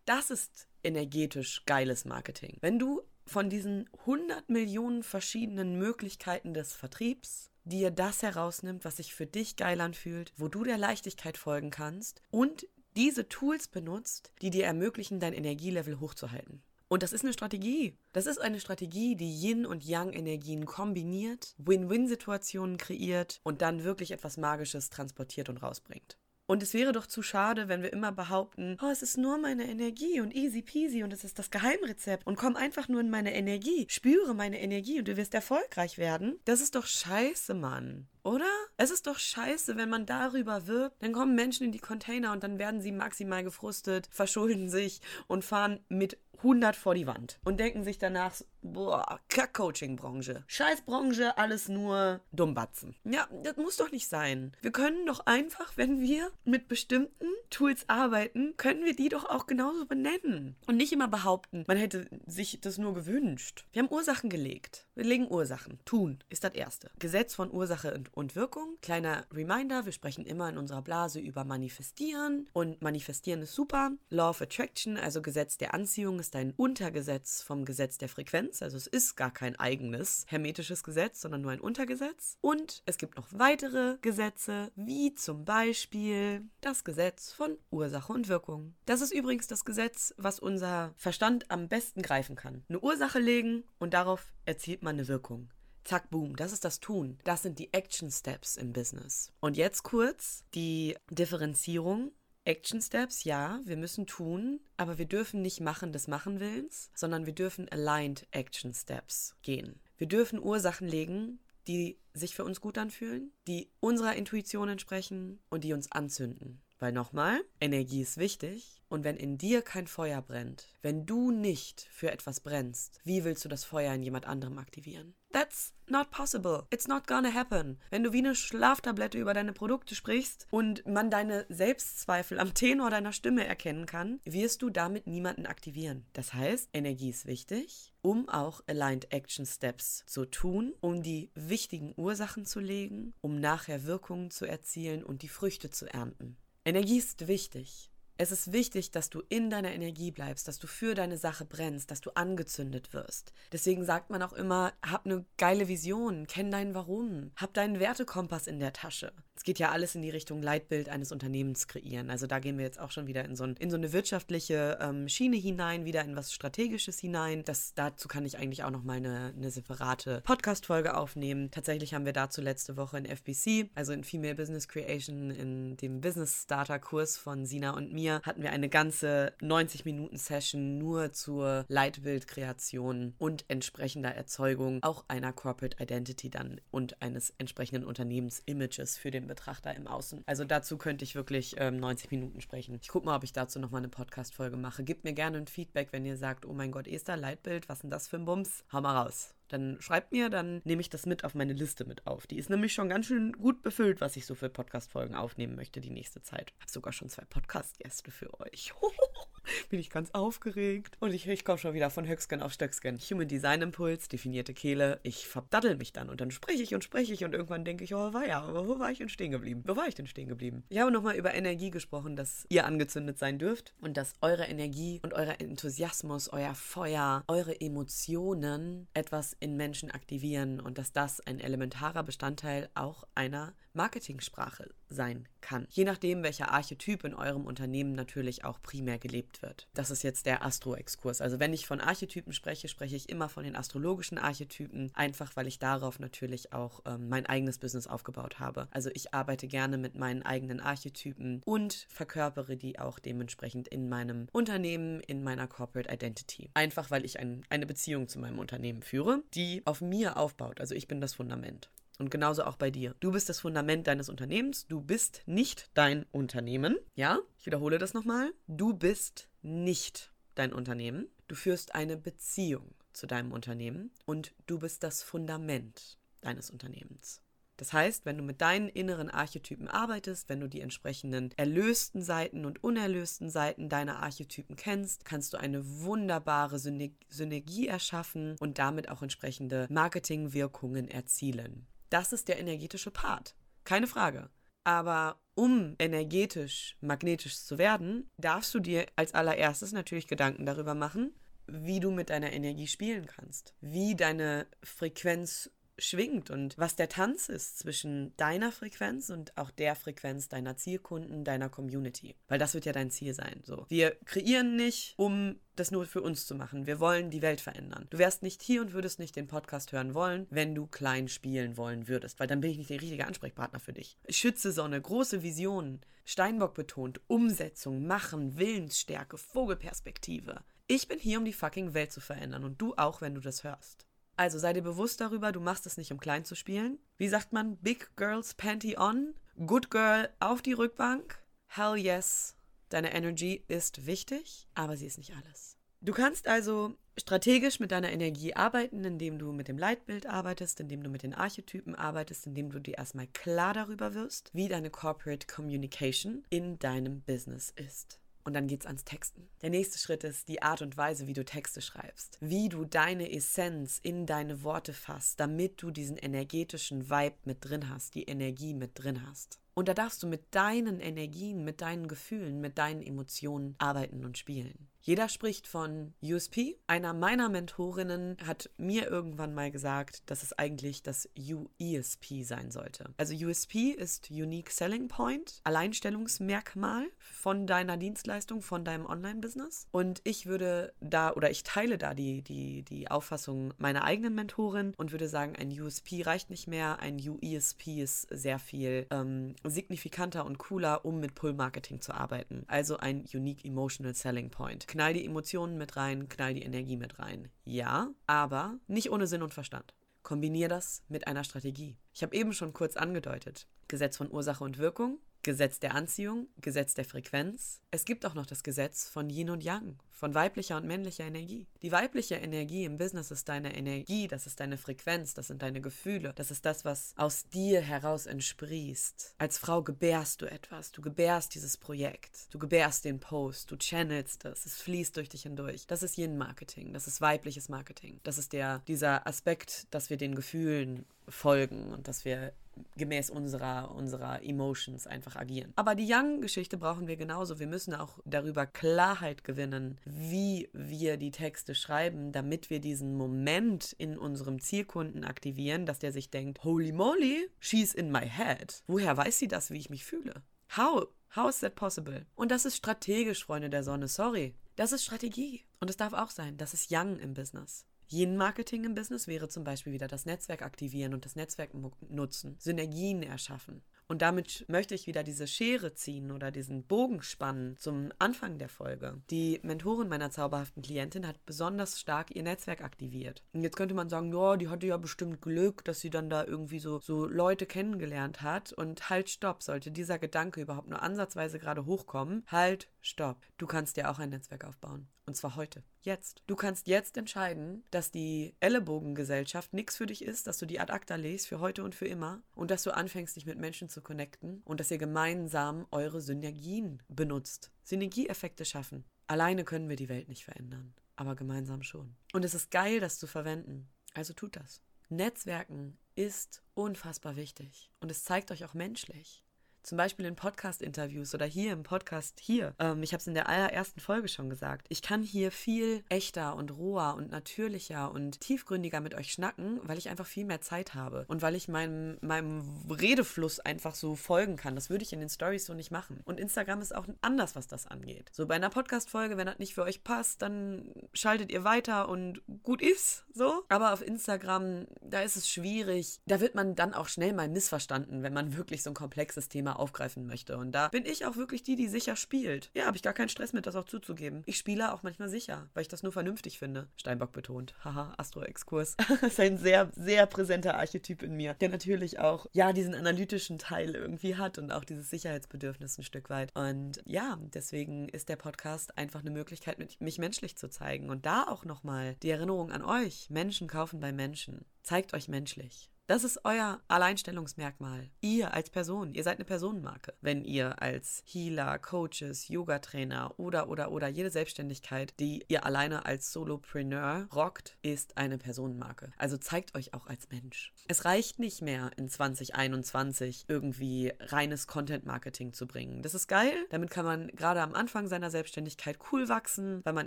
Das 0.07 0.31
ist 0.31 0.69
energetisch 0.83 1.67
geiles 1.67 2.07
Marketing. 2.07 2.57
Wenn 2.61 2.79
du 2.79 3.03
von 3.29 3.51
diesen 3.51 3.89
100 4.01 4.49
Millionen 4.49 5.03
verschiedenen 5.03 5.79
Möglichkeiten 5.79 6.55
des 6.55 6.73
Vertriebs 6.73 7.51
dir 7.65 7.91
das 7.91 8.23
herausnimmt, 8.23 8.85
was 8.85 8.97
sich 8.97 9.15
für 9.15 9.27
dich 9.27 9.57
geil 9.57 9.81
anfühlt, 9.81 10.33
wo 10.37 10.49
du 10.49 10.65
der 10.65 10.79
Leichtigkeit 10.79 11.37
folgen 11.37 11.71
kannst 11.71 12.23
und 12.31 12.67
diese 12.97 13.29
Tools 13.29 13.69
benutzt, 13.69 14.33
die 14.43 14.51
dir 14.51 14.65
ermöglichen, 14.65 15.21
dein 15.21 15.35
Energielevel 15.35 16.01
hochzuhalten. 16.01 16.63
Und 16.89 17.03
das 17.03 17.13
ist 17.13 17.23
eine 17.23 17.35
Strategie. 17.35 17.99
Das 18.13 18.27
ist 18.27 18.41
eine 18.41 18.61
Strategie, 18.61 19.15
die 19.15 19.31
Yin- 19.31 19.67
und 19.67 19.85
Yang-Energien 19.85 20.65
kombiniert, 20.65 21.55
Win-Win-Situationen 21.59 22.79
kreiert 22.79 23.41
und 23.45 23.61
dann 23.61 23.85
wirklich 23.85 24.11
etwas 24.11 24.39
Magisches 24.39 24.89
transportiert 24.89 25.51
und 25.51 25.63
rausbringt. 25.63 26.17
Und 26.49 26.63
es 26.63 26.73
wäre 26.73 26.93
doch 26.93 27.07
zu 27.07 27.23
schade, 27.23 27.69
wenn 27.69 27.83
wir 27.83 27.93
immer 27.93 28.11
behaupten, 28.11 28.79
oh, 28.83 28.89
es 28.89 29.03
ist 29.03 29.19
nur 29.19 29.37
meine 29.37 29.69
Energie 29.69 30.23
und 30.23 30.35
easy 30.35 30.63
peasy 30.63 31.03
und 31.03 31.13
es 31.13 31.23
ist 31.23 31.39
das 31.39 31.51
Geheimrezept 31.51 32.27
und 32.27 32.37
komm 32.37 32.57
einfach 32.57 32.89
nur 32.89 33.03
in 33.03 33.11
meine 33.11 33.35
Energie, 33.35 33.87
spüre 33.91 34.35
meine 34.35 34.59
Energie 34.59 34.99
und 34.99 35.09
du 35.09 35.19
wirst 35.19 35.35
erfolgreich 35.35 35.99
werden. 35.99 36.41
Das 36.47 36.63
ist 36.63 36.75
doch 36.75 36.87
scheiße, 36.87 37.53
Mann. 37.53 38.09
Oder? 38.25 38.49
Es 38.79 38.91
ist 38.91 39.07
doch 39.07 39.19
scheiße, 39.19 39.77
wenn 39.77 39.91
man 39.91 40.07
darüber 40.07 40.67
wirbt. 40.67 41.03
Dann 41.03 41.13
kommen 41.13 41.35
Menschen 41.35 41.65
in 41.65 41.73
die 41.73 41.79
Container 41.81 42.33
und 42.33 42.43
dann 42.43 42.59
werden 42.59 42.81
sie 42.81 42.93
maximal 42.93 43.45
gefrustet, 43.45 44.09
verschulden 44.11 44.71
sich 44.71 45.03
und 45.27 45.45
fahren 45.45 45.81
mit 45.91 46.19
100 46.39 46.77
vor 46.77 46.95
die 46.95 47.07
Wand 47.07 47.39
und 47.45 47.59
denken 47.59 47.85
sich 47.85 47.99
danach, 47.99 48.35
boah, 48.63 49.21
Kack-Coaching-Branche. 49.29 50.45
Scheiß-Branche, 50.47 51.37
alles 51.37 51.69
nur 51.69 52.21
Dummbatzen. 52.33 52.95
Ja, 53.05 53.29
das 53.43 53.57
muss 53.57 53.77
doch 53.77 53.91
nicht 53.91 54.09
sein. 54.09 54.53
Wir 54.61 54.73
können 54.73 55.07
doch 55.07 55.27
einfach, 55.27 55.77
wenn 55.77 56.01
wir 56.01 56.31
mit 56.45 56.69
bestimmten 56.69 57.27
Tools 57.51 57.89
arbeiten, 57.89 58.55
können 58.57 58.85
wir 58.85 58.95
die 58.95 59.09
doch 59.09 59.25
auch 59.25 59.47
genauso 59.47 59.87
benennen. 59.87 60.57
Und 60.67 60.77
nicht 60.77 60.93
immer 60.93 61.09
behaupten, 61.09 61.65
man 61.67 61.77
hätte 61.77 62.09
sich 62.27 62.61
das 62.61 62.79
nur 62.79 62.95
gewünscht. 62.95 63.67
Wir 63.73 63.83
haben 63.83 63.93
Ursachen 63.93 64.31
gelegt. 64.31 64.87
Wir 64.95 65.05
legen 65.05 65.31
Ursachen. 65.31 65.79
Tun 65.85 66.19
ist 66.29 66.45
das 66.45 66.55
Erste. 66.55 66.91
Gesetz 66.99 67.35
von 67.35 67.53
Ursache 67.53 68.03
und, 68.13 68.37
Wirkung. 68.37 68.77
Kleiner 68.83 69.25
Reminder, 69.33 69.85
wir 69.87 69.93
sprechen 69.93 70.27
immer 70.27 70.49
in 70.49 70.59
unserer 70.59 70.83
Blase 70.83 71.19
über 71.19 71.45
Manifestieren. 71.45 72.49
Und 72.53 72.83
Manifestieren 72.83 73.43
ist 73.43 73.55
super. 73.55 73.93
Law 74.11 74.31
of 74.31 74.43
Attraction, 74.43 74.97
also 74.97 75.23
Gesetz 75.23 75.57
der 75.57 75.75
Anziehung, 75.75 76.19
ist 76.21 76.28
ein 76.37 76.53
Untergesetz 76.57 77.43
vom 77.43 77.65
Gesetz 77.65 77.99
der 77.99 78.09
Frequenz. 78.09 78.63
Also 78.63 78.77
es 78.77 78.87
ist 78.87 79.17
gar 79.17 79.31
kein 79.31 79.57
eigenes 79.57 80.25
hermetisches 80.29 80.83
Gesetz, 80.83 81.21
sondern 81.21 81.43
nur 81.43 81.53
ein 81.53 81.61
Untergesetz. 81.61 82.39
Und 82.41 82.83
es 82.87 82.99
gibt 82.99 83.17
noch 83.17 83.27
weitere 83.31 83.99
Gesetze, 84.03 84.71
wie 84.77 85.15
zum 85.15 85.45
Beispiel 85.45 86.43
das 86.61 86.85
Gesetz 86.85 87.33
von 87.33 87.57
Ursache 87.71 88.13
und 88.13 88.29
Wirkung. 88.29 88.75
Das 88.87 89.01
ist 89.01 89.13
übrigens 89.13 89.47
das 89.47 89.65
Gesetz, 89.65 90.15
was 90.17 90.41
unser 90.41 90.93
Verstand 90.97 91.51
am 91.51 91.69
besten 91.69 92.03
greifen 92.03 92.37
kann. 92.37 92.65
Eine 92.69 92.81
Ursache 92.81 93.19
legen 93.19 93.65
und 93.79 93.95
darauf 93.95 94.33
erzielt 94.45 94.83
man 94.83 94.97
eine 94.97 95.09
Wirkung. 95.09 95.51
Zack, 95.89 96.11
boom, 96.11 96.37
das 96.37 96.53
ist 96.53 96.67
das 96.67 96.81
Tun. 96.81 97.19
Das 97.25 97.43
sind 97.43 97.59
die 97.59 97.73
Action 97.73 98.11
Steps 98.11 98.59
im 98.59 98.75
Business. 98.75 99.33
Und 99.41 99.57
jetzt 99.57 99.85
kurz 99.85 100.45
die 100.55 100.97
Differenzierung 101.11 102.13
Action 102.49 102.81
Steps, 102.81 103.25
ja, 103.25 103.61
wir 103.65 103.77
müssen 103.77 104.07
tun, 104.07 104.61
aber 104.79 104.97
wir 104.97 105.05
dürfen 105.05 105.43
nicht 105.43 105.61
machen 105.61 105.93
des 105.93 106.09
Machenwillens, 106.09 106.91
sondern 106.95 107.27
wir 107.27 107.35
dürfen 107.35 107.69
aligned 107.69 108.27
Action 108.31 108.73
Steps 108.73 109.37
gehen. 109.43 109.83
Wir 109.99 110.07
dürfen 110.07 110.43
Ursachen 110.43 110.89
legen, 110.89 111.41
die 111.67 111.99
sich 112.15 112.35
für 112.35 112.45
uns 112.45 112.63
gut 112.63 112.79
anfühlen, 112.79 113.33
die 113.47 113.71
unserer 113.81 114.17
Intuition 114.17 114.71
entsprechen 114.71 115.41
und 115.51 115.63
die 115.63 115.75
uns 115.75 115.93
anzünden. 115.93 116.63
Weil 116.81 116.93
nochmal, 116.93 117.41
Energie 117.61 118.03
ist 118.03 118.19
wichtig 118.19 118.81
und 118.89 119.03
wenn 119.03 119.17
in 119.17 119.37
dir 119.37 119.63
kein 119.63 119.87
Feuer 119.87 120.23
brennt, 120.23 120.67
wenn 120.81 121.07
du 121.07 121.31
nicht 121.33 121.89
für 121.91 122.13
etwas 122.13 122.41
brennst, 122.41 123.01
wie 123.05 123.25
willst 123.25 123.45
du 123.45 123.49
das 123.49 123.65
Feuer 123.65 123.95
in 123.95 124.03
jemand 124.03 124.27
anderem 124.27 124.59
aktivieren? 124.59 125.15
That's 125.33 125.75
not 125.89 126.11
possible. 126.11 126.67
It's 126.71 126.89
not 126.89 127.07
gonna 127.07 127.35
happen. 127.35 127.79
Wenn 127.91 128.03
du 128.03 128.13
wie 128.13 128.19
eine 128.19 128.35
Schlaftablette 128.35 129.19
über 129.19 129.35
deine 129.35 129.53
Produkte 129.53 129.95
sprichst 129.95 130.47
und 130.51 130.87
man 130.87 131.11
deine 131.11 131.45
Selbstzweifel 131.51 132.39
am 132.39 132.55
Tenor 132.55 132.91
deiner 132.91 133.13
Stimme 133.13 133.47
erkennen 133.47 133.85
kann, 133.85 134.21
wirst 134.25 134.63
du 134.63 134.71
damit 134.71 135.07
niemanden 135.07 135.47
aktivieren. 135.47 136.07
Das 136.15 136.33
heißt, 136.33 136.71
Energie 136.73 137.11
ist 137.11 137.27
wichtig, 137.27 137.93
um 138.01 138.29
auch 138.29 138.63
Aligned 138.69 139.13
Action 139.13 139.45
Steps 139.45 140.05
zu 140.07 140.25
tun, 140.25 140.75
um 140.81 141.03
die 141.03 141.31
wichtigen 141.35 141.93
Ursachen 141.97 142.47
zu 142.47 142.61
legen, 142.61 143.13
um 143.21 143.39
nachher 143.39 143.85
Wirkungen 143.85 144.31
zu 144.31 144.47
erzielen 144.47 145.03
und 145.03 145.21
die 145.23 145.29
Früchte 145.29 145.71
zu 145.71 145.93
ernten. 145.93 146.39
Energie 146.69 146.99
ist 146.99 147.27
wichtig. 147.27 147.91
Es 148.21 148.33
ist 148.33 148.53
wichtig, 148.53 148.91
dass 148.91 149.11
du 149.11 149.23
in 149.29 149.49
deiner 149.49 149.71
Energie 149.71 150.11
bleibst, 150.11 150.49
dass 150.49 150.59
du 150.59 150.67
für 150.67 150.97
deine 150.97 151.17
Sache 151.17 151.45
brennst, 151.45 151.93
dass 151.93 152.01
du 152.01 152.11
angezündet 152.17 152.93
wirst. 152.93 153.33
Deswegen 153.53 153.85
sagt 153.85 154.11
man 154.11 154.23
auch 154.23 154.33
immer, 154.33 154.73
hab 154.85 155.07
eine 155.07 155.25
geile 155.37 155.69
Vision, 155.69 156.27
kenn 156.27 156.51
dein 156.51 156.75
Warum, 156.75 157.31
hab 157.37 157.55
deinen 157.55 157.79
Wertekompass 157.79 158.49
in 158.49 158.59
der 158.59 158.73
Tasche. 158.73 159.13
Es 159.37 159.45
geht 159.45 159.61
ja 159.61 159.71
alles 159.71 159.95
in 159.95 160.03
die 160.03 160.11
Richtung 160.11 160.43
Leitbild 160.43 160.89
eines 160.89 161.13
Unternehmens 161.13 161.69
kreieren. 161.69 162.11
Also 162.11 162.27
da 162.27 162.41
gehen 162.41 162.59
wir 162.59 162.65
jetzt 162.65 162.81
auch 162.81 162.91
schon 162.91 163.07
wieder 163.07 163.25
in 163.25 163.37
so, 163.37 163.45
ein, 163.45 163.55
in 163.55 163.71
so 163.71 163.77
eine 163.77 163.93
wirtschaftliche 163.93 164.79
ähm, 164.81 165.09
Schiene 165.09 165.37
hinein, 165.37 165.85
wieder 165.85 166.05
in 166.05 166.17
was 166.17 166.33
Strategisches 166.33 166.99
hinein. 166.99 167.45
Das, 167.45 167.73
dazu 167.75 168.09
kann 168.09 168.27
ich 168.27 168.37
eigentlich 168.37 168.65
auch 168.65 168.73
nochmal 168.73 168.97
eine, 168.97 169.33
eine 169.37 169.53
separate 169.53 170.23
Podcast-Folge 170.23 170.97
aufnehmen. 170.97 171.53
Tatsächlich 171.53 171.95
haben 171.95 172.05
wir 172.05 172.13
dazu 172.13 172.41
letzte 172.41 172.77
Woche 172.77 172.99
in 172.99 173.07
FBC, 173.07 173.71
also 173.77 173.93
in 173.93 174.03
Female 174.03 174.35
Business 174.35 174.67
Creation, 174.67 175.31
in 175.31 175.77
dem 175.77 176.01
Business 176.01 176.43
Starter 176.43 176.81
Kurs 176.81 177.17
von 177.17 177.47
Sina 177.47 177.77
und 177.77 177.93
mir, 177.93 178.08
hatten 178.23 178.43
wir 178.43 178.51
eine 178.51 178.69
ganze 178.69 179.33
90 179.41 179.85
Minuten 179.85 180.17
Session 180.17 180.79
nur 180.79 181.13
zur 181.13 181.65
Leitbildkreation 181.69 183.15
und 183.19 183.45
entsprechender 183.49 184.15
Erzeugung 184.15 184.83
auch 184.83 185.05
einer 185.09 185.33
Corporate 185.33 185.83
Identity 185.83 186.31
dann 186.31 186.61
und 186.71 187.01
eines 187.03 187.33
entsprechenden 187.39 187.85
Unternehmensimages 187.85 188.99
für 188.99 189.11
den 189.11 189.27
Betrachter 189.27 189.75
im 189.75 189.87
Außen. 189.87 190.23
Also 190.27 190.45
dazu 190.45 190.79
könnte 190.79 191.05
ich 191.05 191.15
wirklich 191.15 191.57
ähm, 191.59 191.77
90 191.79 192.11
Minuten 192.11 192.41
sprechen. 192.41 192.79
Ich 192.81 192.89
gucke 192.89 193.07
mal, 193.07 193.17
ob 193.17 193.25
ich 193.25 193.33
dazu 193.33 193.59
nochmal 193.59 193.81
eine 193.81 193.89
Podcast-Folge 193.89 194.57
mache. 194.57 194.85
Gebt 194.85 195.05
mir 195.05 195.13
gerne 195.13 195.39
ein 195.39 195.47
Feedback, 195.47 195.89
wenn 195.93 196.05
ihr 196.05 196.17
sagt, 196.17 196.47
oh 196.47 196.53
mein 196.53 196.73
Gott, 196.73 196.87
Esther, 196.89 197.17
Leitbild, 197.17 197.69
was 197.69 197.81
denn 197.81 197.91
das 197.91 198.09
für 198.09 198.17
ein 198.17 198.25
Bums? 198.25 198.65
Hau 198.73 198.81
mal 198.81 198.97
raus. 198.97 199.38
Dann 199.49 199.79
schreibt 199.81 200.13
mir, 200.13 200.31
dann 200.31 200.61
nehme 200.65 200.81
ich 200.81 200.91
das 200.91 201.07
mit 201.07 201.25
auf 201.25 201.35
meine 201.35 201.53
Liste 201.53 201.85
mit 201.85 202.07
auf. 202.07 202.27
Die 202.27 202.39
ist 202.39 202.51
nämlich 202.51 202.73
schon 202.73 202.89
ganz 202.89 203.07
schön 203.07 203.33
gut 203.33 203.63
befüllt, 203.63 204.01
was 204.01 204.17
ich 204.17 204.27
so 204.27 204.35
für 204.35 204.49
Podcast-Folgen 204.49 205.15
aufnehmen 205.15 205.57
möchte 205.57 205.81
die 205.81 205.91
nächste 205.91 206.23
Zeit. 206.23 206.53
Ich 206.57 206.63
habe 206.63 206.71
sogar 206.71 206.93
schon 206.93 207.09
zwei 207.09 207.25
Podcast-Gäste 207.25 208.11
für 208.11 208.39
euch. 208.41 208.73
Bin 209.71 209.81
ich 209.81 209.91
ganz 209.91 210.11
aufgeregt. 210.13 210.97
Und 211.01 211.13
ich, 211.13 211.27
ich 211.27 211.45
komme 211.45 211.59
schon 211.59 211.75
wieder 211.75 211.91
von 211.91 212.07
Höchsken 212.07 212.43
auf 212.43 212.53
Stöcksken. 212.53 212.99
Human 212.99 213.29
Design 213.29 213.63
Impuls, 213.63 214.09
definierte 214.09 214.55
Kehle. 214.55 215.01
Ich 215.03 215.27
verdaddel 215.27 215.77
mich 215.77 215.93
dann 215.93 216.11
und 216.11 216.21
dann 216.21 216.31
spreche 216.31 216.63
ich 216.63 216.75
und 216.75 216.85
spreche 216.85 217.13
ich 217.13 217.25
und 217.25 217.33
irgendwann 217.33 217.65
denke 217.65 217.85
ich, 217.85 217.95
oh, 217.95 218.13
war 218.13 218.27
ja, 218.27 218.43
aber 218.43 218.67
wo 218.69 218.79
war 218.79 218.91
ich 218.91 218.99
denn 218.99 219.09
stehen 219.09 219.33
geblieben? 219.33 219.63
Wo 219.67 219.77
war 219.77 219.89
ich 219.89 219.95
denn 219.95 220.07
stehen 220.07 220.29
geblieben? 220.29 220.65
Ich 220.69 220.79
habe 220.79 220.91
nochmal 220.91 221.17
über 221.17 221.35
Energie 221.35 221.71
gesprochen, 221.71 222.17
dass 222.17 222.47
ihr 222.49 222.67
angezündet 222.67 223.19
sein 223.19 223.39
dürft 223.39 223.75
und 223.81 223.97
dass 223.97 224.15
eure 224.21 224.45
Energie 224.45 225.01
und 225.03 225.15
euer 225.15 225.41
Enthusiasmus, 225.41 226.29
euer 226.29 226.55
Feuer, 226.55 227.25
eure 227.29 227.61
Emotionen 227.61 228.89
etwas 228.95 229.37
in 229.41 229.57
Menschen 229.57 229.91
aktivieren 229.91 230.61
und 230.61 230.79
dass 230.79 230.93
das 230.93 231.21
ein 231.21 231.41
elementarer 231.41 232.03
Bestandteil 232.03 232.69
auch 232.75 233.05
einer 233.15 233.55
Marketingsprache 233.79 234.71
sein 234.89 235.29
kann. 235.41 235.67
Je 235.71 235.85
nachdem, 235.85 236.25
welcher 236.25 236.51
Archetyp 236.51 237.05
in 237.05 237.15
eurem 237.15 237.47
Unternehmen 237.47 237.93
natürlich 237.93 238.45
auch 238.45 238.61
primär 238.61 238.99
gelebt 238.99 239.41
wird. 239.41 239.69
Das 239.73 239.91
ist 239.91 240.03
jetzt 240.03 240.27
der 240.27 240.45
Astro-Exkurs. 240.45 241.21
Also 241.21 241.39
wenn 241.39 241.53
ich 241.53 241.67
von 241.67 241.81
Archetypen 241.81 242.33
spreche, 242.33 242.67
spreche 242.67 242.97
ich 242.97 243.09
immer 243.09 243.29
von 243.29 243.45
den 243.45 243.55
astrologischen 243.55 244.19
Archetypen, 244.19 244.91
einfach 244.95 245.37
weil 245.37 245.47
ich 245.47 245.61
darauf 245.61 246.01
natürlich 246.01 246.53
auch 246.53 246.83
ähm, 246.87 247.09
mein 247.09 247.27
eigenes 247.27 247.59
Business 247.59 247.87
aufgebaut 247.87 248.41
habe. 248.41 248.67
Also 248.73 248.91
ich 248.95 249.15
arbeite 249.15 249.47
gerne 249.47 249.79
mit 249.79 249.95
meinen 249.95 250.23
eigenen 250.23 250.59
Archetypen 250.59 251.41
und 251.45 251.87
verkörpere 251.89 252.57
die 252.57 252.81
auch 252.81 252.99
dementsprechend 252.99 253.69
in 253.69 253.89
meinem 253.89 254.27
Unternehmen, 254.33 255.01
in 255.01 255.23
meiner 255.23 255.47
Corporate 255.47 255.93
Identity. 255.93 256.51
Einfach 256.55 256.91
weil 256.91 257.05
ich 257.05 257.21
ein, 257.21 257.45
eine 257.49 257.67
Beziehung 257.67 258.09
zu 258.09 258.19
meinem 258.19 258.41
Unternehmen 258.41 258.83
führe, 258.83 259.23
die 259.35 259.63
auf 259.67 259.81
mir 259.81 260.17
aufbaut. 260.17 260.61
Also 260.61 260.75
ich 260.75 260.89
bin 260.89 261.01
das 261.01 261.15
Fundament. 261.15 261.71
Und 261.99 262.11
genauso 262.11 262.45
auch 262.45 262.57
bei 262.57 262.71
dir. 262.71 262.95
Du 263.01 263.11
bist 263.11 263.29
das 263.29 263.41
Fundament 263.41 263.89
deines 263.89 264.09
Unternehmens. 264.09 264.67
Du 264.69 264.81
bist 264.81 265.23
nicht 265.27 265.69
dein 265.75 266.07
Unternehmen. 266.13 266.79
Ja, 266.95 267.19
ich 267.39 267.47
wiederhole 267.47 267.79
das 267.79 267.93
nochmal. 267.93 268.33
Du 268.47 268.73
bist 268.73 269.29
nicht 269.43 270.13
dein 270.37 270.53
Unternehmen. 270.53 271.09
Du 271.27 271.35
führst 271.35 271.75
eine 271.75 271.97
Beziehung 271.97 272.75
zu 272.93 273.07
deinem 273.07 273.33
Unternehmen 273.33 273.91
und 274.07 274.33
du 274.47 274.61
bist 274.61 274.83
das 274.83 275.03
Fundament 275.03 275.99
deines 276.21 276.51
Unternehmens. 276.51 277.21
Das 277.57 277.73
heißt, 277.73 278.07
wenn 278.07 278.17
du 278.17 278.23
mit 278.23 278.41
deinen 278.41 278.69
inneren 278.69 279.11
Archetypen 279.11 279.67
arbeitest, 279.67 280.29
wenn 280.29 280.39
du 280.39 280.49
die 280.49 280.61
entsprechenden 280.61 281.33
erlösten 281.37 282.03
Seiten 282.03 282.45
und 282.45 282.63
unerlösten 282.63 283.31
Seiten 283.31 283.69
deiner 283.69 284.01
Archetypen 284.01 284.55
kennst, 284.55 285.05
kannst 285.05 285.33
du 285.33 285.39
eine 285.39 285.69
wunderbare 285.81 286.61
Synergie 286.61 287.67
erschaffen 287.67 288.37
und 288.39 288.61
damit 288.61 288.89
auch 288.89 289.03
entsprechende 289.03 289.67
Marketingwirkungen 289.71 290.87
erzielen. 290.87 291.67
Das 291.91 292.13
ist 292.13 292.29
der 292.29 292.39
energetische 292.39 292.91
Part. 292.91 293.35
Keine 293.65 293.87
Frage. 293.87 294.31
Aber 294.65 295.21
um 295.35 295.77
energetisch 295.79 296.77
magnetisch 296.81 297.41
zu 297.41 297.59
werden, 297.59 298.11
darfst 298.19 298.53
du 298.55 298.61
dir 298.61 298.87
als 298.97 299.15
allererstes 299.15 299.73
natürlich 299.73 300.09
Gedanken 300.09 300.45
darüber 300.45 300.75
machen, 300.75 301.15
wie 301.47 301.81
du 301.81 301.91
mit 301.91 302.11
deiner 302.11 302.33
Energie 302.33 302.67
spielen 302.67 303.07
kannst, 303.07 303.55
wie 303.61 303.97
deine 303.97 304.47
Frequenz 304.63 305.51
schwingt 305.79 306.31
und 306.31 306.59
was 306.59 306.77
der 306.77 306.89
Tanz 306.89 307.29
ist 307.29 307.59
zwischen 307.59 308.17
deiner 308.17 308.53
Frequenz 308.53 309.11
und 309.11 309.37
auch 309.37 309.51
der 309.51 309.75
Frequenz 309.75 310.29
deiner 310.29 310.57
Zielkunden, 310.57 311.25
deiner 311.25 311.49
Community. 311.49 312.17
Weil 312.29 312.39
das 312.39 312.55
wird 312.55 312.67
ja 312.67 312.73
dein 312.73 312.91
Ziel 312.91 313.15
sein. 313.15 313.43
So. 313.45 313.67
Wir 313.69 313.97
kreieren 314.05 314.57
nicht, 314.57 314.95
um 314.97 315.37
das 315.57 315.71
nur 315.71 315.87
für 315.87 316.03
uns 316.03 316.27
zu 316.27 316.35
machen. 316.35 316.67
Wir 316.67 316.81
wollen 316.81 317.11
die 317.11 317.23
Welt 317.23 317.41
verändern. 317.41 317.87
Du 317.91 317.99
wärst 317.99 318.23
nicht 318.23 318.43
hier 318.43 318.61
und 318.61 318.73
würdest 318.73 318.99
nicht 318.99 319.17
den 319.17 319.27
Podcast 319.27 319.73
hören 319.73 319.95
wollen, 319.95 320.27
wenn 320.31 320.55
du 320.55 320.67
klein 320.67 321.09
spielen 321.09 321.57
wollen 321.57 321.89
würdest, 321.89 322.21
weil 322.21 322.27
dann 322.27 322.41
bin 322.41 322.51
ich 322.51 322.59
nicht 322.59 322.71
der 322.71 322.81
richtige 322.81 323.07
Ansprechpartner 323.07 323.59
für 323.61 323.73
dich. 323.73 323.99
Schütze 324.09 324.53
Sonne, 324.53 324.81
große 324.81 325.23
Visionen, 325.23 325.81
Steinbock 326.05 326.55
betont, 326.55 327.01
Umsetzung, 327.07 327.87
Machen, 327.87 328.39
Willensstärke, 328.39 329.19
Vogelperspektive. 329.19 330.43
Ich 330.69 330.87
bin 330.87 330.99
hier, 330.99 331.19
um 331.19 331.25
die 331.25 331.33
fucking 331.33 331.75
Welt 331.75 331.93
zu 331.93 332.01
verändern 332.01 332.45
und 332.45 332.61
du 332.61 332.75
auch, 332.77 333.01
wenn 333.01 333.15
du 333.15 333.21
das 333.21 333.43
hörst. 333.43 333.88
Also 334.19 334.41
sei 334.41 334.53
dir 334.53 334.63
bewusst 334.63 335.01
darüber, 335.01 335.31
du 335.31 335.39
machst 335.39 335.65
es 335.67 335.77
nicht, 335.77 335.93
um 335.93 336.01
klein 336.01 336.25
zu 336.25 336.35
spielen. 336.35 336.81
Wie 336.97 337.09
sagt 337.09 337.33
man? 337.33 337.57
Big 337.59 337.97
Girls 337.97 338.35
Panty 338.35 338.77
on. 338.77 339.15
Good 339.47 339.71
Girl 339.71 340.09
auf 340.19 340.43
die 340.43 340.55
Rückbank. 340.55 341.23
Hell 341.47 341.77
yes. 341.77 342.35
Deine 342.69 342.93
Energy 342.93 343.45
ist 343.47 343.87
wichtig, 343.87 344.49
aber 344.57 344.77
sie 344.77 344.87
ist 344.87 344.99
nicht 344.99 345.15
alles. 345.15 345.57
Du 345.81 345.93
kannst 345.93 346.27
also 346.27 346.75
strategisch 346.99 347.61
mit 347.61 347.71
deiner 347.71 347.93
Energie 347.93 348.35
arbeiten, 348.35 348.85
indem 348.85 349.21
du 349.21 349.31
mit 349.31 349.47
dem 349.47 349.57
Leitbild 349.57 350.07
arbeitest, 350.07 350.59
indem 350.59 350.83
du 350.83 350.91
mit 350.91 351.05
den 351.05 351.15
Archetypen 351.15 351.77
arbeitest, 351.77 352.27
indem 352.27 352.51
du 352.51 352.59
dir 352.59 352.77
erstmal 352.77 353.07
klar 353.07 353.55
darüber 353.55 353.95
wirst, 353.95 354.31
wie 354.33 354.49
deine 354.49 354.71
Corporate 354.71 355.29
Communication 355.29 356.25
in 356.29 356.59
deinem 356.59 357.03
Business 357.03 357.53
ist. 357.55 358.01
Und 358.29 358.35
dann 358.35 358.47
geht's 358.47 358.67
ans 358.67 358.85
Texten. 358.85 359.27
Der 359.41 359.49
nächste 359.49 359.79
Schritt 359.79 360.05
ist 360.05 360.29
die 360.29 360.43
Art 360.43 360.61
und 360.61 360.77
Weise, 360.77 361.07
wie 361.07 361.15
du 361.15 361.25
Texte 361.25 361.63
schreibst. 361.63 362.19
Wie 362.21 362.51
du 362.51 362.67
deine 362.67 363.11
Essenz 363.11 363.81
in 363.83 364.05
deine 364.05 364.43
Worte 364.43 364.75
fasst, 364.75 365.19
damit 365.19 365.63
du 365.63 365.71
diesen 365.71 365.97
energetischen 365.97 366.91
Vibe 366.91 367.17
mit 367.25 367.39
drin 367.41 367.71
hast, 367.71 367.95
die 367.95 368.03
Energie 368.03 368.53
mit 368.53 368.73
drin 368.75 369.09
hast. 369.09 369.41
Und 369.55 369.67
da 369.67 369.73
darfst 369.73 370.03
du 370.03 370.07
mit 370.07 370.27
deinen 370.33 370.79
Energien, 370.79 371.43
mit 371.43 371.63
deinen 371.63 371.89
Gefühlen, 371.89 372.43
mit 372.43 372.59
deinen 372.59 372.83
Emotionen 372.83 373.55
arbeiten 373.57 374.05
und 374.05 374.19
spielen. 374.19 374.69
Jeder 374.89 375.11
spricht 375.11 375.47
von 375.47 375.93
USP. 376.03 376.57
Einer 376.67 376.95
meiner 376.95 377.29
Mentorinnen 377.29 378.17
hat 378.27 378.49
mir 378.57 378.89
irgendwann 378.89 379.35
mal 379.35 379.51
gesagt, 379.51 380.01
dass 380.07 380.23
es 380.23 380.33
eigentlich 380.33 380.83
das 380.83 381.11
UESP 381.15 382.25
sein 382.25 382.51
sollte. 382.51 382.87
Also 382.97 383.13
USP 383.15 383.73
ist 383.73 384.11
Unique 384.11 384.51
Selling 384.51 384.89
Point, 384.89 385.43
Alleinstellungsmerkmal 385.45 386.87
von 387.01 387.47
deiner 387.47 387.77
Dienstleistung, 387.77 388.41
von 388.41 388.65
deinem 388.65 388.87
Online-Business. 388.87 389.67
Und 389.73 390.01
ich 390.05 390.25
würde 390.25 390.73
da 390.81 391.13
oder 391.13 391.31
ich 391.31 391.43
teile 391.43 391.77
da 391.77 391.93
die, 391.93 392.23
die, 392.23 392.63
die 392.63 392.91
Auffassung 392.91 393.53
meiner 393.59 393.85
eigenen 393.85 394.15
Mentorin 394.15 394.73
und 394.79 394.91
würde 394.91 395.11
sagen, 395.11 395.37
ein 395.37 395.51
USP 395.51 396.01
reicht 396.01 396.31
nicht 396.31 396.49
mehr, 396.49 396.81
ein 396.81 396.97
UESP 396.97 397.83
ist 397.83 398.07
sehr 398.11 398.39
viel 398.39 398.87
ähm, 398.89 399.35
signifikanter 399.45 400.25
und 400.25 400.39
cooler, 400.39 400.87
um 400.87 400.99
mit 400.99 401.15
Pull-Marketing 401.15 401.83
zu 401.83 401.93
arbeiten. 401.93 402.45
Also 402.47 402.79
ein 402.79 403.05
Unique 403.13 403.45
Emotional 403.45 403.95
Selling 403.95 404.31
Point. 404.31 404.67
Knall 404.79 404.95
die 404.95 405.05
Emotionen 405.05 405.59
mit 405.59 405.77
rein, 405.77 406.09
knall 406.09 406.35
die 406.35 406.45
Energie 406.45 406.77
mit 406.77 407.01
rein. 407.01 407.33
Ja, 407.43 407.91
aber 408.07 408.61
nicht 408.69 408.93
ohne 408.93 409.09
Sinn 409.09 409.23
und 409.23 409.35
Verstand. 409.35 409.75
Kombiniere 410.05 410.49
das 410.49 410.85
mit 410.87 411.09
einer 411.09 411.25
Strategie. 411.25 411.77
Ich 411.93 412.05
habe 412.05 412.15
eben 412.15 412.33
schon 412.33 412.53
kurz 412.53 412.77
angedeutet. 412.77 413.49
Gesetz 413.67 413.97
von 413.97 414.09
Ursache 414.09 414.45
und 414.45 414.57
Wirkung, 414.59 415.01
Gesetz 415.29 415.61
der 415.61 415.75
Anziehung, 415.75 416.27
Gesetz 416.41 416.73
der 416.73 416.87
Frequenz. 416.87 417.61
Es 417.71 417.85
gibt 417.85 418.07
auch 418.07 418.15
noch 418.15 418.25
das 418.25 418.43
Gesetz 418.43 418.89
von 418.89 419.11
Yin 419.11 419.29
und 419.29 419.45
Yang, 419.45 419.77
von 419.91 420.15
weiblicher 420.15 420.57
und 420.57 420.65
männlicher 420.65 421.05
Energie. 421.05 421.47
Die 421.61 421.71
weibliche 421.71 422.15
Energie 422.15 422.65
im 422.65 422.79
Business 422.79 423.11
ist 423.11 423.29
deine 423.29 423.55
Energie, 423.55 424.09
das 424.09 424.27
ist 424.27 424.41
deine 424.41 424.57
Frequenz, 424.57 425.13
das 425.13 425.27
sind 425.27 425.43
deine 425.43 425.61
Gefühle, 425.61 426.15
das 426.15 426.31
ist 426.31 426.47
das, 426.47 426.65
was 426.65 426.95
aus 426.97 427.29
dir 427.29 427.61
heraus 427.61 428.07
entsprießt. 428.07 429.17
Als 429.19 429.37
Frau 429.37 429.63
gebärst 429.63 430.23
du 430.23 430.31
etwas, 430.31 430.73
du 430.73 430.81
gebärst 430.81 431.35
dieses 431.35 431.59
Projekt, 431.59 432.29
du 432.31 432.39
gebärst 432.39 432.87
den 432.87 432.99
Post, 432.99 433.51
du 433.51 433.59
channelst 433.59 434.25
es, 434.25 434.47
es 434.47 434.63
fließt 434.63 434.97
durch 434.97 435.11
dich 435.11 435.25
hindurch. 435.25 435.67
Das 435.67 435.83
ist 435.83 435.99
Yin-Marketing, 435.99 436.73
das 436.73 436.87
ist 436.87 437.03
weibliches 437.03 437.51
Marketing. 437.51 438.01
Das 438.03 438.17
ist 438.17 438.33
der, 438.33 438.61
dieser 438.61 439.07
Aspekt, 439.07 439.67
dass 439.73 439.91
wir 439.91 439.99
den 439.99 440.15
Gefühlen 440.15 440.87
folgen 441.09 441.73
und 441.73 441.89
dass 441.89 442.05
wir 442.05 442.33
gemäß 442.77 443.11
unserer, 443.11 443.75
unserer 443.75 444.23
Emotions 444.23 444.87
einfach 444.87 445.17
agieren. 445.17 445.53
Aber 445.57 445.75
die 445.75 445.93
Young-Geschichte 445.93 446.57
brauchen 446.57 446.87
wir 446.87 446.97
genauso. 446.97 447.39
Wir 447.39 447.47
müssen 447.47 447.75
auch 447.75 447.99
darüber 448.05 448.47
Klarheit 448.47 449.25
gewinnen, 449.25 449.79
wie 449.85 450.49
wir 450.53 450.97
die 450.97 451.11
Texte 451.11 451.55
schreiben, 451.55 452.13
damit 452.13 452.51
wir 452.51 452.61
diesen 452.61 452.97
Moment 452.97 453.73
in 453.79 453.97
unserem 453.97 454.41
Zielkunden 454.41 455.05
aktivieren, 455.05 455.67
dass 455.67 455.79
der 455.79 455.93
sich 455.93 456.11
denkt, 456.11 456.45
holy 456.45 456.73
moly, 456.73 457.29
she's 457.41 457.75
in 457.75 457.91
my 457.91 458.09
head. 458.09 458.63
Woher 458.67 458.97
weiß 458.97 459.19
sie 459.19 459.29
das, 459.29 459.51
wie 459.51 459.59
ich 459.59 459.71
mich 459.71 459.85
fühle? 459.85 460.23
How? 460.57 460.89
How 461.15 461.29
is 461.29 461.41
that 461.41 461.55
possible? 461.55 462.07
Und 462.17 462.31
das 462.31 462.45
ist 462.45 462.57
strategisch, 462.57 463.25
Freunde 463.25 463.51
der 463.51 463.63
Sonne, 463.63 463.89
sorry. 463.89 464.35
Das 464.57 464.73
ist 464.73 464.85
Strategie. 464.85 465.45
Und 465.61 465.71
es 465.71 465.77
darf 465.77 465.93
auch 465.93 466.11
sein, 466.11 466.37
das 466.37 466.53
ist 466.53 466.69
Young 466.71 466.99
im 466.99 467.15
Business. 467.15 467.65
Yin-Marketing 467.91 468.65
im 468.65 468.75
Business 468.75 469.07
wäre 469.07 469.29
zum 469.29 469.45
Beispiel 469.45 469.73
wieder 469.73 469.89
das 469.89 470.05
Netzwerk 470.05 470.43
aktivieren 470.43 470.95
und 470.95 471.05
das 471.05 471.17
Netzwerk 471.17 471.51
nutzen, 471.89 472.37
Synergien 472.39 473.03
erschaffen. 473.03 473.63
Und 473.89 474.03
damit 474.03 474.45
möchte 474.49 474.75
ich 474.75 474.87
wieder 474.87 475.03
diese 475.03 475.27
Schere 475.27 475.73
ziehen 475.73 476.13
oder 476.13 476.31
diesen 476.31 476.65
Bogen 476.65 477.03
spannen 477.03 477.57
zum 477.57 477.91
Anfang 477.99 478.39
der 478.39 478.51
Folge. 478.51 479.01
Die 479.11 479.41
Mentorin 479.43 479.89
meiner 479.89 480.11
zauberhaften 480.11 480.63
Klientin 480.63 481.07
hat 481.07 481.25
besonders 481.25 481.81
stark 481.81 482.15
ihr 482.15 482.23
Netzwerk 482.23 482.63
aktiviert. 482.63 483.25
Und 483.33 483.43
jetzt 483.43 483.57
könnte 483.57 483.75
man 483.75 483.89
sagen, 483.89 484.13
ja, 484.13 484.37
die 484.37 484.49
hatte 484.49 484.67
ja 484.67 484.77
bestimmt 484.77 485.23
Glück, 485.23 485.65
dass 485.65 485.81
sie 485.81 485.89
dann 485.89 486.11
da 486.11 486.23
irgendwie 486.23 486.59
so, 486.59 486.81
so 486.81 487.07
Leute 487.07 487.47
kennengelernt 487.47 488.21
hat. 488.21 488.53
Und 488.53 488.91
halt, 488.91 489.09
stopp, 489.09 489.43
sollte 489.43 489.71
dieser 489.71 489.99
Gedanke 489.99 490.43
überhaupt 490.43 490.69
nur 490.69 490.83
ansatzweise 490.83 491.39
gerade 491.39 491.65
hochkommen, 491.65 492.25
halt, 492.27 492.69
stopp. 492.83 493.25
Du 493.39 493.47
kannst 493.47 493.79
dir 493.79 493.91
auch 493.91 493.99
ein 493.99 494.11
Netzwerk 494.11 494.45
aufbauen. 494.45 494.87
Und 495.09 495.15
zwar 495.15 495.37
heute. 495.37 495.63
Jetzt. 495.81 496.23
Du 496.27 496.37
kannst 496.37 496.67
jetzt 496.67 496.99
entscheiden, 496.99 497.65
dass 497.71 497.91
die 497.91 498.35
Ellenbogengesellschaft 498.41 499.55
nichts 499.55 499.79
für 499.79 499.87
dich 499.87 500.05
ist, 500.05 500.27
dass 500.27 500.37
du 500.37 500.45
die 500.45 500.61
ad 500.61 500.71
acta 500.71 500.97
legst 500.97 501.29
für 501.29 501.41
heute 501.41 501.65
und 501.65 501.75
für 501.75 501.87
immer 501.87 502.21
und 502.35 502.51
dass 502.51 502.63
du 502.63 502.75
anfängst, 502.77 503.17
dich 503.17 503.25
mit 503.25 503.39
Menschen 503.39 503.71
zu 503.71 503.78
connecten 503.81 504.43
und 504.45 504.61
dass 504.61 504.71
ihr 504.71 504.79
gemeinsam 504.79 505.67
eure 505.71 506.01
Synergien 506.01 506.83
benutzt. 506.89 507.51
Synergieeffekte 507.65 508.45
schaffen. 508.45 508.85
Alleine 509.07 509.45
können 509.45 509.69
wir 509.69 509.77
die 509.77 509.89
Welt 509.89 510.09
nicht 510.09 510.25
verändern, 510.25 510.75
aber 510.97 511.17
gemeinsam 511.17 511.63
schon. 511.63 511.97
Und 512.13 512.25
es 512.25 512.35
ist 512.35 512.51
geil, 512.51 512.81
das 512.81 512.99
zu 512.99 513.07
verwenden. 513.07 513.69
Also 513.95 514.13
tut 514.13 514.37
das. 514.37 514.63
Netzwerken 514.91 515.79
ist 515.95 516.43
unfassbar 516.55 517.17
wichtig 517.17 517.71
und 517.81 517.91
es 517.91 518.05
zeigt 518.05 518.31
euch 518.31 518.45
auch 518.45 518.55
menschlich. 518.55 519.25
Zum 519.69 519.77
Beispiel 519.77 520.07
in 520.07 520.17
Podcast-Interviews 520.17 521.15
oder 521.15 521.27
hier 521.27 521.53
im 521.53 521.63
Podcast 521.63 522.21
hier. 522.21 522.55
Ähm, 522.59 522.83
ich 522.83 522.95
habe 522.95 523.03
es 523.03 523.07
in 523.07 523.13
der 523.13 523.29
allerersten 523.29 523.81
Folge 523.81 524.09
schon 524.09 524.31
gesagt. 524.31 524.65
Ich 524.71 524.81
kann 524.81 525.03
hier 525.03 525.31
viel 525.31 525.85
echter 525.91 526.37
und 526.37 526.57
roher 526.57 526.95
und 526.97 527.11
natürlicher 527.11 527.93
und 527.93 528.19
tiefgründiger 528.19 528.81
mit 528.81 528.95
euch 528.95 529.13
schnacken, 529.13 529.61
weil 529.65 529.77
ich 529.77 529.91
einfach 529.91 530.07
viel 530.07 530.25
mehr 530.25 530.41
Zeit 530.41 530.73
habe 530.73 531.05
und 531.09 531.21
weil 531.21 531.35
ich 531.35 531.49
meinem, 531.49 531.99
meinem 532.01 532.65
Redefluss 532.71 533.41
einfach 533.41 533.75
so 533.75 533.95
folgen 533.95 534.37
kann. 534.37 534.55
Das 534.55 534.71
würde 534.71 534.85
ich 534.85 534.95
in 534.95 535.01
den 535.01 535.11
Stories 535.11 535.45
so 535.45 535.53
nicht 535.53 535.71
machen. 535.71 536.01
Und 536.07 536.19
Instagram 536.19 536.63
ist 536.63 536.75
auch 536.75 536.87
anders, 537.03 537.37
was 537.37 537.47
das 537.47 537.67
angeht. 537.67 538.09
So 538.11 538.27
bei 538.27 538.37
einer 538.37 538.49
Podcast-Folge, 538.49 539.19
wenn 539.19 539.27
das 539.27 539.39
nicht 539.39 539.53
für 539.53 539.65
euch 539.65 539.85
passt, 539.85 540.23
dann 540.23 540.73
schaltet 540.95 541.31
ihr 541.31 541.45
weiter 541.45 541.91
und 541.91 542.23
gut 542.43 542.63
ist 542.63 543.05
so. 543.13 543.45
Aber 543.51 543.75
auf 543.75 543.87
Instagram, 543.87 544.67
da 544.81 545.03
ist 545.03 545.17
es 545.17 545.29
schwierig. 545.29 546.01
Da 546.07 546.21
wird 546.21 546.35
man 546.35 546.55
dann 546.55 546.73
auch 546.73 546.89
schnell 546.89 547.13
mal 547.13 547.29
missverstanden, 547.29 548.03
wenn 548.03 548.15
man 548.15 548.35
wirklich 548.35 548.63
so 548.63 548.71
ein 548.71 548.75
komplexes 548.75 549.29
Thema 549.29 549.58
aufgreifen 549.59 550.07
möchte. 550.07 550.37
Und 550.37 550.53
da 550.53 550.69
bin 550.69 550.87
ich 550.87 551.07
auch 551.07 551.17
wirklich 551.17 551.43
die, 551.43 551.57
die 551.57 551.69
sicher 551.69 551.97
spielt. 551.97 552.51
Ja, 552.55 552.67
habe 552.67 552.77
ich 552.77 552.83
gar 552.83 552.93
keinen 552.93 553.09
Stress 553.09 553.33
mit, 553.33 553.47
das 553.47 553.57
auch 553.57 553.65
zuzugeben. 553.65 554.23
Ich 554.27 554.39
spiele 554.39 554.73
auch 554.73 554.83
manchmal 554.83 555.09
sicher, 555.09 555.49
weil 555.55 555.63
ich 555.63 555.69
das 555.69 555.83
nur 555.83 555.93
vernünftig 555.93 556.39
finde. 556.39 556.69
Steinbock 556.77 557.13
betont. 557.13 557.55
Haha, 557.65 557.95
Astro-Exkurs. 557.97 558.77
ist 559.03 559.21
ein 559.21 559.39
sehr, 559.39 559.71
sehr 559.75 560.07
präsenter 560.07 560.57
Archetyp 560.57 561.03
in 561.03 561.17
mir, 561.17 561.35
der 561.35 561.49
natürlich 561.49 561.99
auch, 561.99 562.27
ja, 562.33 562.53
diesen 562.53 562.75
analytischen 562.75 563.39
Teil 563.39 563.75
irgendwie 563.75 564.17
hat 564.17 564.39
und 564.39 564.53
auch 564.53 564.65
dieses 564.65 564.91
Sicherheitsbedürfnis 564.91 565.79
ein 565.79 565.85
Stück 565.85 566.11
weit. 566.11 566.35
Und 566.35 566.83
ja, 566.85 567.19
deswegen 567.35 567.89
ist 567.89 568.09
der 568.09 568.17
Podcast 568.17 568.77
einfach 568.77 569.01
eine 569.01 569.11
Möglichkeit, 569.11 569.59
mich 569.81 569.99
menschlich 569.99 570.37
zu 570.37 570.49
zeigen. 570.49 570.91
Und 570.91 571.07
da 571.07 571.25
auch 571.25 571.45
nochmal 571.45 571.97
die 572.03 572.11
Erinnerung 572.11 572.51
an 572.53 572.63
euch. 572.63 573.11
Menschen 573.11 573.49
kaufen 573.49 573.81
bei 573.81 573.93
Menschen. 573.93 574.45
Zeigt 574.63 574.95
euch 574.95 575.09
menschlich. 575.09 575.71
Das 575.89 576.05
ist 576.05 576.21
euer 576.25 576.61
Alleinstellungsmerkmal. 576.69 577.89
Ihr 578.03 578.35
als 578.35 578.51
Person, 578.51 578.93
ihr 578.93 579.03
seid 579.03 579.17
eine 579.17 579.25
Personenmarke. 579.25 579.95
Wenn 580.03 580.23
ihr 580.23 580.61
als 580.61 581.03
Healer, 581.07 581.59
Coaches, 581.59 582.29
Yoga-Trainer 582.29 583.15
oder 583.17 583.49
oder 583.49 583.73
oder 583.73 583.89
jede 583.89 584.11
Selbstständigkeit, 584.11 584.93
die 585.01 585.25
ihr 585.29 585.47
alleine 585.47 585.87
als 585.87 586.13
Solopreneur 586.13 587.09
rockt, 587.15 587.57
ist 587.63 587.97
eine 587.97 588.19
Personenmarke. 588.19 588.93
Also 588.99 589.17
zeigt 589.17 589.57
euch 589.57 589.73
auch 589.73 589.87
als 589.87 590.11
Mensch. 590.11 590.53
Es 590.69 590.85
reicht 590.85 591.21
nicht 591.21 591.41
mehr 591.41 591.71
in 591.79 591.89
2021 591.89 593.25
irgendwie 593.27 593.95
reines 593.99 594.47
Content-Marketing 594.47 595.33
zu 595.33 595.47
bringen. 595.47 595.81
Das 595.81 595.95
ist 595.95 596.07
geil. 596.07 596.35
Damit 596.51 596.69
kann 596.69 596.85
man 596.85 597.09
gerade 597.09 597.41
am 597.41 597.55
Anfang 597.55 597.89
seiner 597.89 598.11
Selbstständigkeit 598.11 598.77
cool 598.93 599.09
wachsen, 599.09 599.63
weil 599.65 599.73
man 599.73 599.87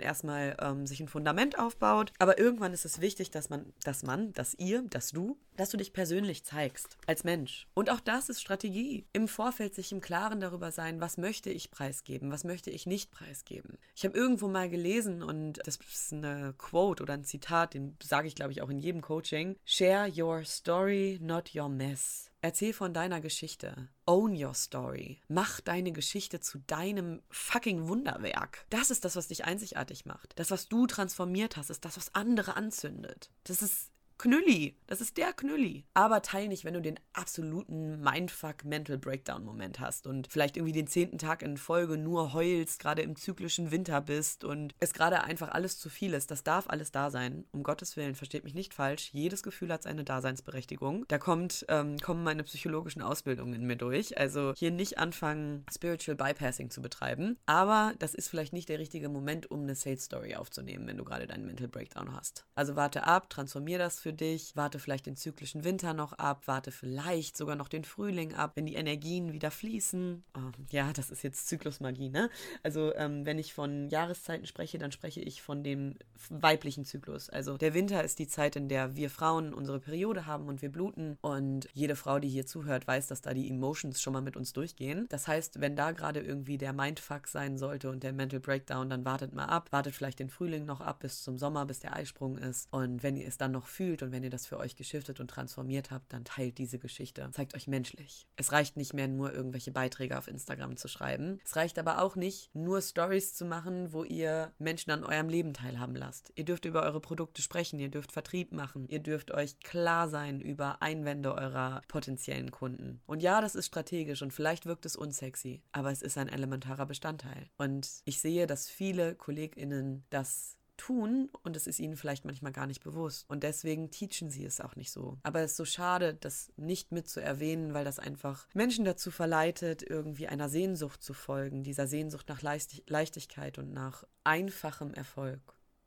erstmal 0.00 0.56
ähm, 0.60 0.84
sich 0.84 0.98
ein 0.98 1.06
Fundament 1.06 1.60
aufbaut. 1.60 2.12
Aber 2.18 2.40
irgendwann 2.40 2.72
ist 2.72 2.84
es 2.84 3.00
wichtig, 3.00 3.30
dass 3.30 3.50
man, 3.50 3.72
dass 3.84 4.02
man, 4.02 4.32
dass 4.32 4.54
ihr, 4.54 4.82
dass 4.88 5.10
du, 5.10 5.38
dass 5.56 5.70
du 5.70 5.76
dich 5.76 5.92
persönlich 5.92 6.44
zeigst, 6.44 6.96
als 7.06 7.24
Mensch. 7.24 7.66
Und 7.74 7.90
auch 7.90 8.00
das 8.00 8.28
ist 8.28 8.40
Strategie. 8.40 9.06
Im 9.12 9.28
Vorfeld 9.28 9.74
sich 9.74 9.92
im 9.92 10.00
Klaren 10.00 10.40
darüber 10.40 10.72
sein, 10.72 11.00
was 11.00 11.18
möchte 11.18 11.50
ich 11.50 11.70
preisgeben, 11.70 12.30
was 12.30 12.44
möchte 12.44 12.70
ich 12.70 12.86
nicht 12.86 13.10
preisgeben. 13.10 13.78
Ich 13.94 14.04
habe 14.04 14.16
irgendwo 14.16 14.48
mal 14.48 14.68
gelesen 14.68 15.22
und 15.22 15.60
das 15.64 15.76
ist 15.76 16.12
eine 16.12 16.54
Quote 16.58 17.02
oder 17.02 17.14
ein 17.14 17.24
Zitat, 17.24 17.74
den 17.74 17.96
sage 18.02 18.28
ich 18.28 18.34
glaube 18.34 18.52
ich 18.52 18.62
auch 18.62 18.70
in 18.70 18.78
jedem 18.78 19.02
Coaching. 19.02 19.56
Share 19.64 20.10
your 20.16 20.44
story, 20.44 21.18
not 21.20 21.54
your 21.54 21.68
mess. 21.68 22.32
Erzähl 22.44 22.72
von 22.72 22.92
deiner 22.92 23.20
Geschichte. 23.20 23.88
Own 24.04 24.34
your 24.34 24.54
story. 24.54 25.20
Mach 25.28 25.60
deine 25.60 25.92
Geschichte 25.92 26.40
zu 26.40 26.58
deinem 26.66 27.22
fucking 27.30 27.86
Wunderwerk. 27.86 28.66
Das 28.68 28.90
ist 28.90 29.04
das, 29.04 29.14
was 29.14 29.28
dich 29.28 29.44
einzigartig 29.44 30.06
macht. 30.06 30.32
Das, 30.34 30.50
was 30.50 30.68
du 30.68 30.88
transformiert 30.88 31.56
hast, 31.56 31.70
ist 31.70 31.84
das, 31.84 31.96
was 31.96 32.12
andere 32.16 32.56
anzündet. 32.56 33.30
Das 33.44 33.62
ist 33.62 33.91
Knülli. 34.18 34.76
Das 34.86 35.00
ist 35.00 35.16
der 35.16 35.32
Knülli. 35.32 35.84
Aber 35.94 36.22
teil 36.22 36.48
nicht, 36.48 36.64
wenn 36.64 36.74
du 36.74 36.80
den 36.80 36.98
absoluten 37.12 38.00
Mindfuck 38.00 38.64
Mental 38.64 38.98
Breakdown 38.98 39.44
Moment 39.44 39.80
hast 39.80 40.06
und 40.06 40.26
vielleicht 40.28 40.56
irgendwie 40.56 40.72
den 40.72 40.86
zehnten 40.86 41.18
Tag 41.18 41.42
in 41.42 41.56
Folge 41.56 41.96
nur 41.96 42.32
heulst, 42.32 42.80
gerade 42.80 43.02
im 43.02 43.16
zyklischen 43.16 43.70
Winter 43.70 44.00
bist 44.00 44.44
und 44.44 44.74
es 44.80 44.92
gerade 44.92 45.24
einfach 45.24 45.50
alles 45.50 45.78
zu 45.78 45.88
viel 45.88 46.14
ist. 46.14 46.30
Das 46.30 46.44
darf 46.44 46.68
alles 46.68 46.92
da 46.92 47.10
sein. 47.10 47.44
Um 47.52 47.62
Gottes 47.62 47.96
Willen, 47.96 48.14
versteht 48.14 48.44
mich 48.44 48.54
nicht 48.54 48.74
falsch. 48.74 49.10
Jedes 49.12 49.42
Gefühl 49.42 49.72
hat 49.72 49.82
seine 49.82 50.04
Daseinsberechtigung. 50.04 51.04
Da 51.08 51.18
kommt, 51.18 51.64
ähm, 51.68 51.96
kommen 51.98 52.22
meine 52.22 52.44
psychologischen 52.44 53.02
Ausbildungen 53.02 53.54
in 53.54 53.66
mir 53.66 53.76
durch. 53.76 54.18
Also 54.18 54.52
hier 54.56 54.70
nicht 54.70 54.98
anfangen, 54.98 55.64
Spiritual 55.72 56.16
Bypassing 56.16 56.70
zu 56.70 56.82
betreiben. 56.82 57.38
Aber 57.46 57.94
das 57.98 58.14
ist 58.14 58.28
vielleicht 58.28 58.52
nicht 58.52 58.68
der 58.68 58.78
richtige 58.78 59.08
Moment, 59.08 59.50
um 59.50 59.62
eine 59.62 59.74
Sales 59.74 60.04
Story 60.04 60.34
aufzunehmen, 60.34 60.86
wenn 60.86 60.96
du 60.96 61.04
gerade 61.04 61.26
deinen 61.26 61.46
Mental 61.46 61.68
Breakdown 61.68 62.14
hast. 62.14 62.44
Also 62.54 62.76
warte 62.76 63.04
ab, 63.04 63.30
transformier 63.30 63.78
das 63.78 64.00
für 64.00 64.11
für 64.12 64.16
dich, 64.16 64.54
warte 64.56 64.78
vielleicht 64.78 65.06
den 65.06 65.16
zyklischen 65.16 65.64
Winter 65.64 65.94
noch 65.94 66.12
ab, 66.12 66.42
warte 66.44 66.70
vielleicht 66.70 67.34
sogar 67.34 67.56
noch 67.56 67.68
den 67.68 67.82
Frühling 67.82 68.34
ab, 68.34 68.52
wenn 68.56 68.66
die 68.66 68.74
Energien 68.74 69.32
wieder 69.32 69.50
fließen. 69.50 70.22
Oh, 70.36 70.50
ja, 70.70 70.92
das 70.92 71.10
ist 71.10 71.22
jetzt 71.22 71.48
Zyklusmagie, 71.48 72.10
ne? 72.10 72.28
Also 72.62 72.94
ähm, 72.94 73.24
wenn 73.24 73.38
ich 73.38 73.54
von 73.54 73.88
Jahreszeiten 73.88 74.46
spreche, 74.46 74.76
dann 74.76 74.92
spreche 74.92 75.20
ich 75.20 75.40
von 75.40 75.64
dem 75.64 75.94
weiblichen 76.28 76.84
Zyklus. 76.84 77.30
Also 77.30 77.56
der 77.56 77.72
Winter 77.72 78.04
ist 78.04 78.18
die 78.18 78.28
Zeit, 78.28 78.54
in 78.54 78.68
der 78.68 78.96
wir 78.96 79.08
Frauen 79.08 79.54
unsere 79.54 79.80
Periode 79.80 80.26
haben 80.26 80.46
und 80.46 80.60
wir 80.60 80.70
bluten 80.70 81.16
und 81.22 81.68
jede 81.72 81.96
Frau, 81.96 82.18
die 82.18 82.28
hier 82.28 82.44
zuhört, 82.44 82.86
weiß, 82.86 83.06
dass 83.06 83.22
da 83.22 83.32
die 83.32 83.48
Emotions 83.48 84.02
schon 84.02 84.12
mal 84.12 84.20
mit 84.20 84.36
uns 84.36 84.52
durchgehen. 84.52 85.06
Das 85.08 85.26
heißt, 85.26 85.62
wenn 85.62 85.74
da 85.74 85.92
gerade 85.92 86.20
irgendwie 86.20 86.58
der 86.58 86.74
Mindfuck 86.74 87.28
sein 87.28 87.56
sollte 87.56 87.88
und 87.88 88.02
der 88.02 88.12
Mental 88.12 88.40
Breakdown, 88.40 88.90
dann 88.90 89.06
wartet 89.06 89.32
mal 89.32 89.46
ab, 89.46 89.72
wartet 89.72 89.94
vielleicht 89.94 90.18
den 90.18 90.28
Frühling 90.28 90.66
noch 90.66 90.82
ab 90.82 91.00
bis 91.00 91.22
zum 91.22 91.38
Sommer, 91.38 91.64
bis 91.64 91.80
der 91.80 91.96
Eisprung 91.96 92.36
ist 92.36 92.68
und 92.72 93.02
wenn 93.02 93.16
ihr 93.16 93.26
es 93.26 93.38
dann 93.38 93.52
noch 93.52 93.66
fühlt 93.66 93.91
und 94.00 94.12
wenn 94.12 94.22
ihr 94.22 94.30
das 94.30 94.46
für 94.46 94.58
euch 94.58 94.76
geschiftet 94.76 95.18
und 95.18 95.28
transformiert 95.28 95.90
habt, 95.90 96.12
dann 96.12 96.24
teilt 96.24 96.56
diese 96.58 96.78
Geschichte. 96.78 97.28
Zeigt 97.32 97.56
euch 97.56 97.66
menschlich. 97.66 98.28
Es 98.36 98.52
reicht 98.52 98.76
nicht 98.76 98.94
mehr 98.94 99.08
nur 99.08 99.34
irgendwelche 99.34 99.72
Beiträge 99.72 100.16
auf 100.16 100.28
Instagram 100.28 100.76
zu 100.76 100.86
schreiben. 100.86 101.40
Es 101.44 101.56
reicht 101.56 101.78
aber 101.78 102.00
auch 102.00 102.14
nicht 102.14 102.54
nur 102.54 102.80
Stories 102.80 103.34
zu 103.34 103.44
machen, 103.44 103.92
wo 103.92 104.04
ihr 104.04 104.52
Menschen 104.58 104.92
an 104.92 105.04
eurem 105.04 105.28
Leben 105.28 105.52
teilhaben 105.52 105.96
lasst. 105.96 106.32
Ihr 106.36 106.44
dürft 106.44 106.64
über 106.64 106.82
eure 106.82 107.00
Produkte 107.00 107.42
sprechen, 107.42 107.80
ihr 107.80 107.90
dürft 107.90 108.12
Vertrieb 108.12 108.52
machen, 108.52 108.86
ihr 108.88 109.00
dürft 109.00 109.32
euch 109.32 109.58
klar 109.60 110.08
sein 110.08 110.40
über 110.40 110.80
Einwände 110.80 111.34
eurer 111.34 111.82
potenziellen 111.88 112.52
Kunden. 112.52 113.00
Und 113.06 113.22
ja, 113.22 113.40
das 113.40 113.56
ist 113.56 113.66
strategisch 113.66 114.22
und 114.22 114.32
vielleicht 114.32 114.66
wirkt 114.66 114.86
es 114.86 114.94
unsexy, 114.94 115.62
aber 115.72 115.90
es 115.90 116.02
ist 116.02 116.16
ein 116.16 116.28
elementarer 116.28 116.86
Bestandteil. 116.86 117.50
Und 117.58 118.02
ich 118.04 118.20
sehe, 118.20 118.46
dass 118.46 118.68
viele 118.68 119.14
KollegInnen 119.16 120.04
das 120.10 120.56
tun 120.76 121.30
und 121.42 121.56
es 121.56 121.66
ist 121.66 121.78
ihnen 121.78 121.96
vielleicht 121.96 122.24
manchmal 122.24 122.52
gar 122.52 122.66
nicht 122.66 122.82
bewusst. 122.82 123.24
Und 123.28 123.42
deswegen 123.42 123.90
teachen 123.90 124.30
sie 124.30 124.44
es 124.44 124.60
auch 124.60 124.76
nicht 124.76 124.90
so. 124.90 125.18
Aber 125.22 125.40
es 125.40 125.52
ist 125.52 125.56
so 125.56 125.64
schade, 125.64 126.14
das 126.14 126.52
nicht 126.56 126.92
mit 126.92 127.08
zu 127.08 127.20
erwähnen, 127.20 127.74
weil 127.74 127.84
das 127.84 127.98
einfach 127.98 128.46
Menschen 128.54 128.84
dazu 128.84 129.10
verleitet, 129.10 129.82
irgendwie 129.82 130.28
einer 130.28 130.48
Sehnsucht 130.48 131.02
zu 131.02 131.14
folgen, 131.14 131.62
dieser 131.62 131.86
Sehnsucht 131.86 132.28
nach 132.28 132.42
Leichtigkeit 132.42 133.58
und 133.58 133.72
nach 133.72 134.04
einfachem 134.24 134.94
Erfolg. 134.94 135.40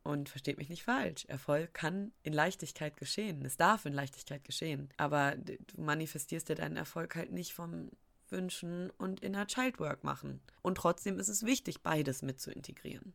Und 0.04 0.30
versteht 0.30 0.60
mich 0.60 0.70
nicht 0.70 0.84
falsch, 0.84 1.26
Erfolg 1.26 1.74
kann 1.74 2.12
in 2.22 2.32
Leichtigkeit 2.32 2.96
geschehen. 2.96 3.44
Es 3.44 3.58
darf 3.58 3.88
in 3.88 3.94
Leichtigkeit 3.94 4.44
geschehen. 4.44 4.90
Aber 4.98 5.36
du 5.36 5.56
manifestierst 5.82 6.48
dir 6.48 6.54
deinen 6.54 6.78
Erfolg 6.78 7.16
halt 7.16 7.32
nicht 7.32 7.54
vom 7.54 7.90
Wünschen 8.30 8.92
und 8.92 9.22
Inner 9.22 9.48
Childwork 9.48 10.04
machen. 10.04 10.42
Und 10.62 10.78
trotzdem 10.78 11.18
ist 11.18 11.30
es 11.30 11.44
wichtig, 11.44 11.82
beides 11.82 12.22
mit 12.22 12.40
zu 12.40 12.52
integrieren. 12.52 13.14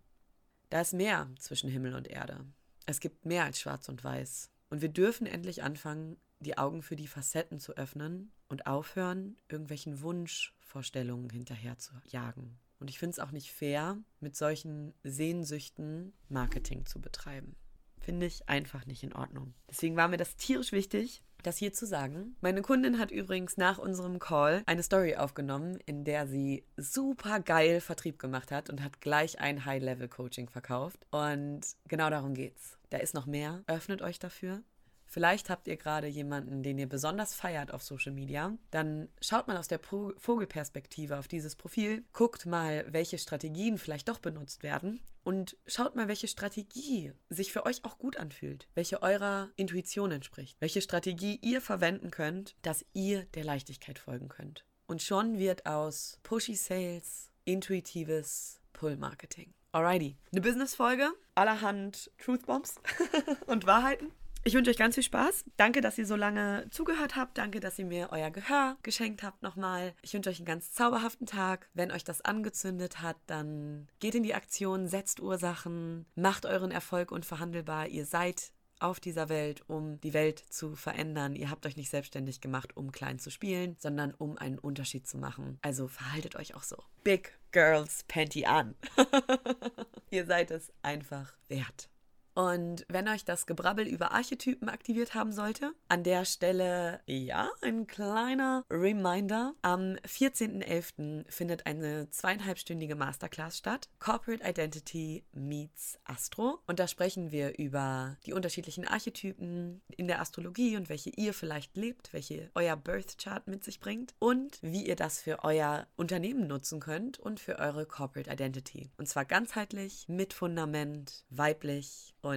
Da 0.70 0.80
ist 0.80 0.94
mehr 0.94 1.28
zwischen 1.38 1.68
Himmel 1.68 1.94
und 1.94 2.08
Erde. 2.08 2.44
Es 2.86 3.00
gibt 3.00 3.26
mehr 3.26 3.44
als 3.44 3.60
Schwarz 3.60 3.88
und 3.88 4.02
Weiß. 4.02 4.50
Und 4.70 4.82
wir 4.82 4.88
dürfen 4.88 5.26
endlich 5.26 5.64
anfangen, 5.64 6.16
die 6.38 6.56
Augen 6.56 6.82
für 6.82 6.96
die 6.96 7.08
Facetten 7.08 7.58
zu 7.58 7.76
öffnen 7.76 8.32
und 8.48 8.66
aufhören, 8.66 9.36
irgendwelchen 9.48 10.00
Wunschvorstellungen 10.00 11.28
hinterher 11.28 11.76
zu 11.78 11.92
jagen. 12.06 12.58
Und 12.78 12.88
ich 12.88 12.98
finde 12.98 13.12
es 13.12 13.18
auch 13.18 13.32
nicht 13.32 13.52
fair, 13.52 13.98
mit 14.20 14.36
solchen 14.36 14.94
Sehnsüchten 15.02 16.14
Marketing 16.28 16.86
zu 16.86 17.00
betreiben. 17.00 17.56
Finde 17.98 18.26
ich 18.26 18.48
einfach 18.48 18.86
nicht 18.86 19.02
in 19.02 19.12
Ordnung. 19.12 19.54
Deswegen 19.68 19.96
war 19.96 20.08
mir 20.08 20.16
das 20.16 20.36
tierisch 20.36 20.72
wichtig, 20.72 21.22
das 21.42 21.56
hier 21.56 21.72
zu 21.72 21.86
sagen. 21.86 22.36
Meine 22.40 22.62
Kundin 22.62 22.98
hat 22.98 23.10
übrigens 23.10 23.56
nach 23.56 23.78
unserem 23.78 24.18
Call 24.18 24.62
eine 24.66 24.82
Story 24.82 25.16
aufgenommen, 25.16 25.78
in 25.86 26.04
der 26.04 26.26
sie 26.26 26.64
super 26.76 27.40
geil 27.40 27.80
Vertrieb 27.80 28.18
gemacht 28.18 28.50
hat 28.50 28.70
und 28.70 28.82
hat 28.82 29.00
gleich 29.00 29.40
ein 29.40 29.64
High-Level-Coaching 29.64 30.48
verkauft. 30.48 31.06
Und 31.10 31.60
genau 31.88 32.10
darum 32.10 32.34
geht's. 32.34 32.78
Da 32.90 32.98
ist 32.98 33.14
noch 33.14 33.26
mehr. 33.26 33.62
Öffnet 33.66 34.02
euch 34.02 34.18
dafür. 34.18 34.62
Vielleicht 35.06 35.50
habt 35.50 35.66
ihr 35.66 35.76
gerade 35.76 36.06
jemanden, 36.06 36.62
den 36.62 36.78
ihr 36.78 36.88
besonders 36.88 37.34
feiert 37.34 37.74
auf 37.74 37.82
Social 37.82 38.12
Media. 38.12 38.56
Dann 38.70 39.08
schaut 39.20 39.48
mal 39.48 39.56
aus 39.56 39.66
der 39.66 39.80
Vogelperspektive 39.80 41.18
auf 41.18 41.26
dieses 41.26 41.56
Profil, 41.56 42.04
guckt 42.12 42.46
mal, 42.46 42.86
welche 42.90 43.18
Strategien 43.18 43.76
vielleicht 43.76 44.08
doch 44.08 44.20
benutzt 44.20 44.62
werden 44.62 45.00
und 45.22 45.56
schaut 45.66 45.96
mal, 45.96 46.08
welche 46.08 46.28
Strategie 46.28 47.12
sich 47.28 47.52
für 47.52 47.66
euch 47.66 47.84
auch 47.84 47.98
gut 47.98 48.16
anfühlt, 48.16 48.68
welche 48.74 49.02
eurer 49.02 49.50
Intuition 49.56 50.10
entspricht, 50.12 50.56
welche 50.60 50.82
Strategie 50.82 51.38
ihr 51.42 51.60
verwenden 51.60 52.10
könnt, 52.10 52.56
dass 52.62 52.84
ihr 52.92 53.24
der 53.34 53.44
Leichtigkeit 53.44 53.98
folgen 53.98 54.28
könnt. 54.28 54.64
Und 54.86 55.02
schon 55.02 55.38
wird 55.38 55.66
aus 55.66 56.18
Pushy 56.22 56.54
Sales 56.54 57.30
intuitives 57.44 58.60
Pull 58.72 58.96
Marketing. 58.96 59.52
Alrighty, 59.72 60.16
eine 60.32 60.40
Business-Folge, 60.40 61.12
allerhand 61.36 62.10
Truth 62.18 62.46
Bombs 62.46 62.74
und 63.46 63.66
Wahrheiten. 63.66 64.10
Ich 64.42 64.54
wünsche 64.54 64.70
euch 64.70 64.78
ganz 64.78 64.94
viel 64.94 65.04
Spaß. 65.04 65.44
Danke, 65.58 65.82
dass 65.82 65.98
ihr 65.98 66.06
so 66.06 66.16
lange 66.16 66.66
zugehört 66.70 67.14
habt. 67.14 67.36
Danke, 67.36 67.60
dass 67.60 67.78
ihr 67.78 67.84
mir 67.84 68.08
euer 68.10 68.30
Gehör 68.30 68.78
geschenkt 68.82 69.22
habt 69.22 69.42
nochmal. 69.42 69.94
Ich 70.00 70.14
wünsche 70.14 70.30
euch 70.30 70.38
einen 70.38 70.46
ganz 70.46 70.72
zauberhaften 70.72 71.26
Tag. 71.26 71.68
Wenn 71.74 71.90
euch 71.90 72.04
das 72.04 72.22
angezündet 72.22 73.02
hat, 73.02 73.18
dann 73.26 73.86
geht 73.98 74.14
in 74.14 74.22
die 74.22 74.34
Aktion, 74.34 74.88
setzt 74.88 75.20
Ursachen, 75.20 76.06
macht 76.14 76.46
euren 76.46 76.70
Erfolg 76.70 77.12
unverhandelbar. 77.12 77.88
Ihr 77.88 78.06
seid 78.06 78.52
auf 78.78 78.98
dieser 78.98 79.28
Welt, 79.28 79.62
um 79.68 80.00
die 80.00 80.14
Welt 80.14 80.42
zu 80.48 80.74
verändern. 80.74 81.36
Ihr 81.36 81.50
habt 81.50 81.66
euch 81.66 81.76
nicht 81.76 81.90
selbstständig 81.90 82.40
gemacht, 82.40 82.74
um 82.78 82.92
klein 82.92 83.18
zu 83.18 83.30
spielen, 83.30 83.76
sondern 83.78 84.14
um 84.14 84.38
einen 84.38 84.58
Unterschied 84.58 85.06
zu 85.06 85.18
machen. 85.18 85.58
Also 85.60 85.86
verhaltet 85.86 86.36
euch 86.36 86.54
auch 86.54 86.62
so. 86.62 86.82
Big 87.04 87.38
Girls 87.52 88.04
Panty 88.08 88.46
an. 88.46 88.74
ihr 90.10 90.24
seid 90.24 90.50
es 90.50 90.72
einfach 90.80 91.34
wert. 91.48 91.90
Und 92.34 92.84
wenn 92.88 93.08
euch 93.08 93.24
das 93.24 93.46
Gebrabbel 93.46 93.86
über 93.86 94.12
Archetypen 94.12 94.68
aktiviert 94.68 95.14
haben 95.14 95.32
sollte, 95.32 95.72
an 95.88 96.04
der 96.04 96.24
Stelle, 96.24 97.00
ja, 97.06 97.50
ein 97.60 97.86
kleiner 97.86 98.64
Reminder. 98.70 99.54
Am 99.62 99.96
14.11. 100.06 101.30
findet 101.30 101.66
eine 101.66 102.10
zweieinhalbstündige 102.10 102.94
Masterclass 102.94 103.58
statt. 103.58 103.88
Corporate 103.98 104.48
Identity 104.48 105.24
meets 105.32 105.98
Astro. 106.04 106.60
Und 106.66 106.78
da 106.78 106.88
sprechen 106.88 107.30
wir 107.30 107.58
über 107.58 108.16
die 108.26 108.32
unterschiedlichen 108.32 108.86
Archetypen 108.86 109.82
in 109.96 110.06
der 110.06 110.20
Astrologie 110.20 110.76
und 110.76 110.88
welche 110.88 111.10
ihr 111.10 111.34
vielleicht 111.34 111.76
lebt, 111.76 112.12
welche 112.12 112.50
euer 112.54 112.76
Birth 112.76 113.18
Chart 113.18 113.46
mit 113.46 113.64
sich 113.64 113.80
bringt 113.80 114.14
und 114.18 114.58
wie 114.62 114.86
ihr 114.86 114.96
das 114.96 115.20
für 115.20 115.44
euer 115.44 115.86
Unternehmen 115.96 116.46
nutzen 116.46 116.80
könnt 116.80 117.18
und 117.18 117.40
für 117.40 117.58
eure 117.58 117.86
Corporate 117.86 118.30
Identity. 118.30 118.90
Und 118.96 119.08
zwar 119.08 119.24
ganzheitlich, 119.24 120.06
mit 120.08 120.32
Fundament, 120.32 121.24
weiblich 121.30 122.14
und 122.22 122.29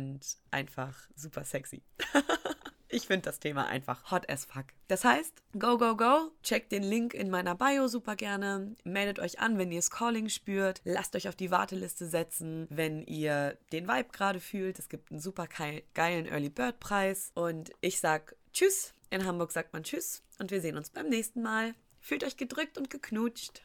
einfach 0.52 1.10
super 1.16 1.44
sexy. 1.44 1.84
Ich 2.94 3.08
finde 3.08 3.24
das 3.24 3.40
Thema 3.40 3.66
einfach 3.66 4.12
hot 4.12 4.30
as 4.30 4.46
fuck. 4.46 4.66
Das 4.88 5.04
heißt, 5.04 5.42
go, 5.58 5.80
go, 5.80 5.98
go. 5.98 6.30
Checkt 6.44 6.72
den 6.72 6.84
Link 6.84 7.16
in 7.16 7.32
meiner 7.32 7.56
Bio 7.56 7.88
super 7.88 8.16
gerne. 8.16 8.76
Meldet 8.84 9.18
euch 9.18 9.40
an, 9.40 9.58
wenn 9.58 9.72
ihr 9.72 9.80
das 9.80 9.90
Calling 9.90 10.30
spürt. 10.30 10.80
Lasst 10.84 11.16
euch 11.16 11.28
auf 11.28 11.36
die 11.36 11.50
Warteliste 11.50 12.06
setzen, 12.06 12.68
wenn 12.70 13.02
ihr 13.02 13.58
den 13.72 13.88
Vibe 13.88 14.10
gerade 14.12 14.40
fühlt. 14.40 14.78
Es 14.78 14.90
gibt 14.90 15.10
einen 15.10 15.20
super 15.20 15.48
geilen 15.96 16.28
Early 16.28 16.50
Bird 16.50 16.80
Preis. 16.80 17.32
Und 17.34 17.72
ich 17.82 18.00
sag 18.00 18.36
Tschüss. 18.54 18.94
In 19.10 19.26
Hamburg 19.26 19.54
sagt 19.54 19.74
man 19.74 19.82
Tschüss. 19.82 20.22
Und 20.38 20.52
wir 20.52 20.62
sehen 20.62 20.78
uns 20.78 20.92
beim 20.92 21.10
nächsten 21.10 21.42
Mal. 21.42 21.74
Fühlt 22.00 22.24
euch 22.24 22.38
gedrückt 22.38 22.78
und 22.78 22.92
geknutscht. 22.92 23.64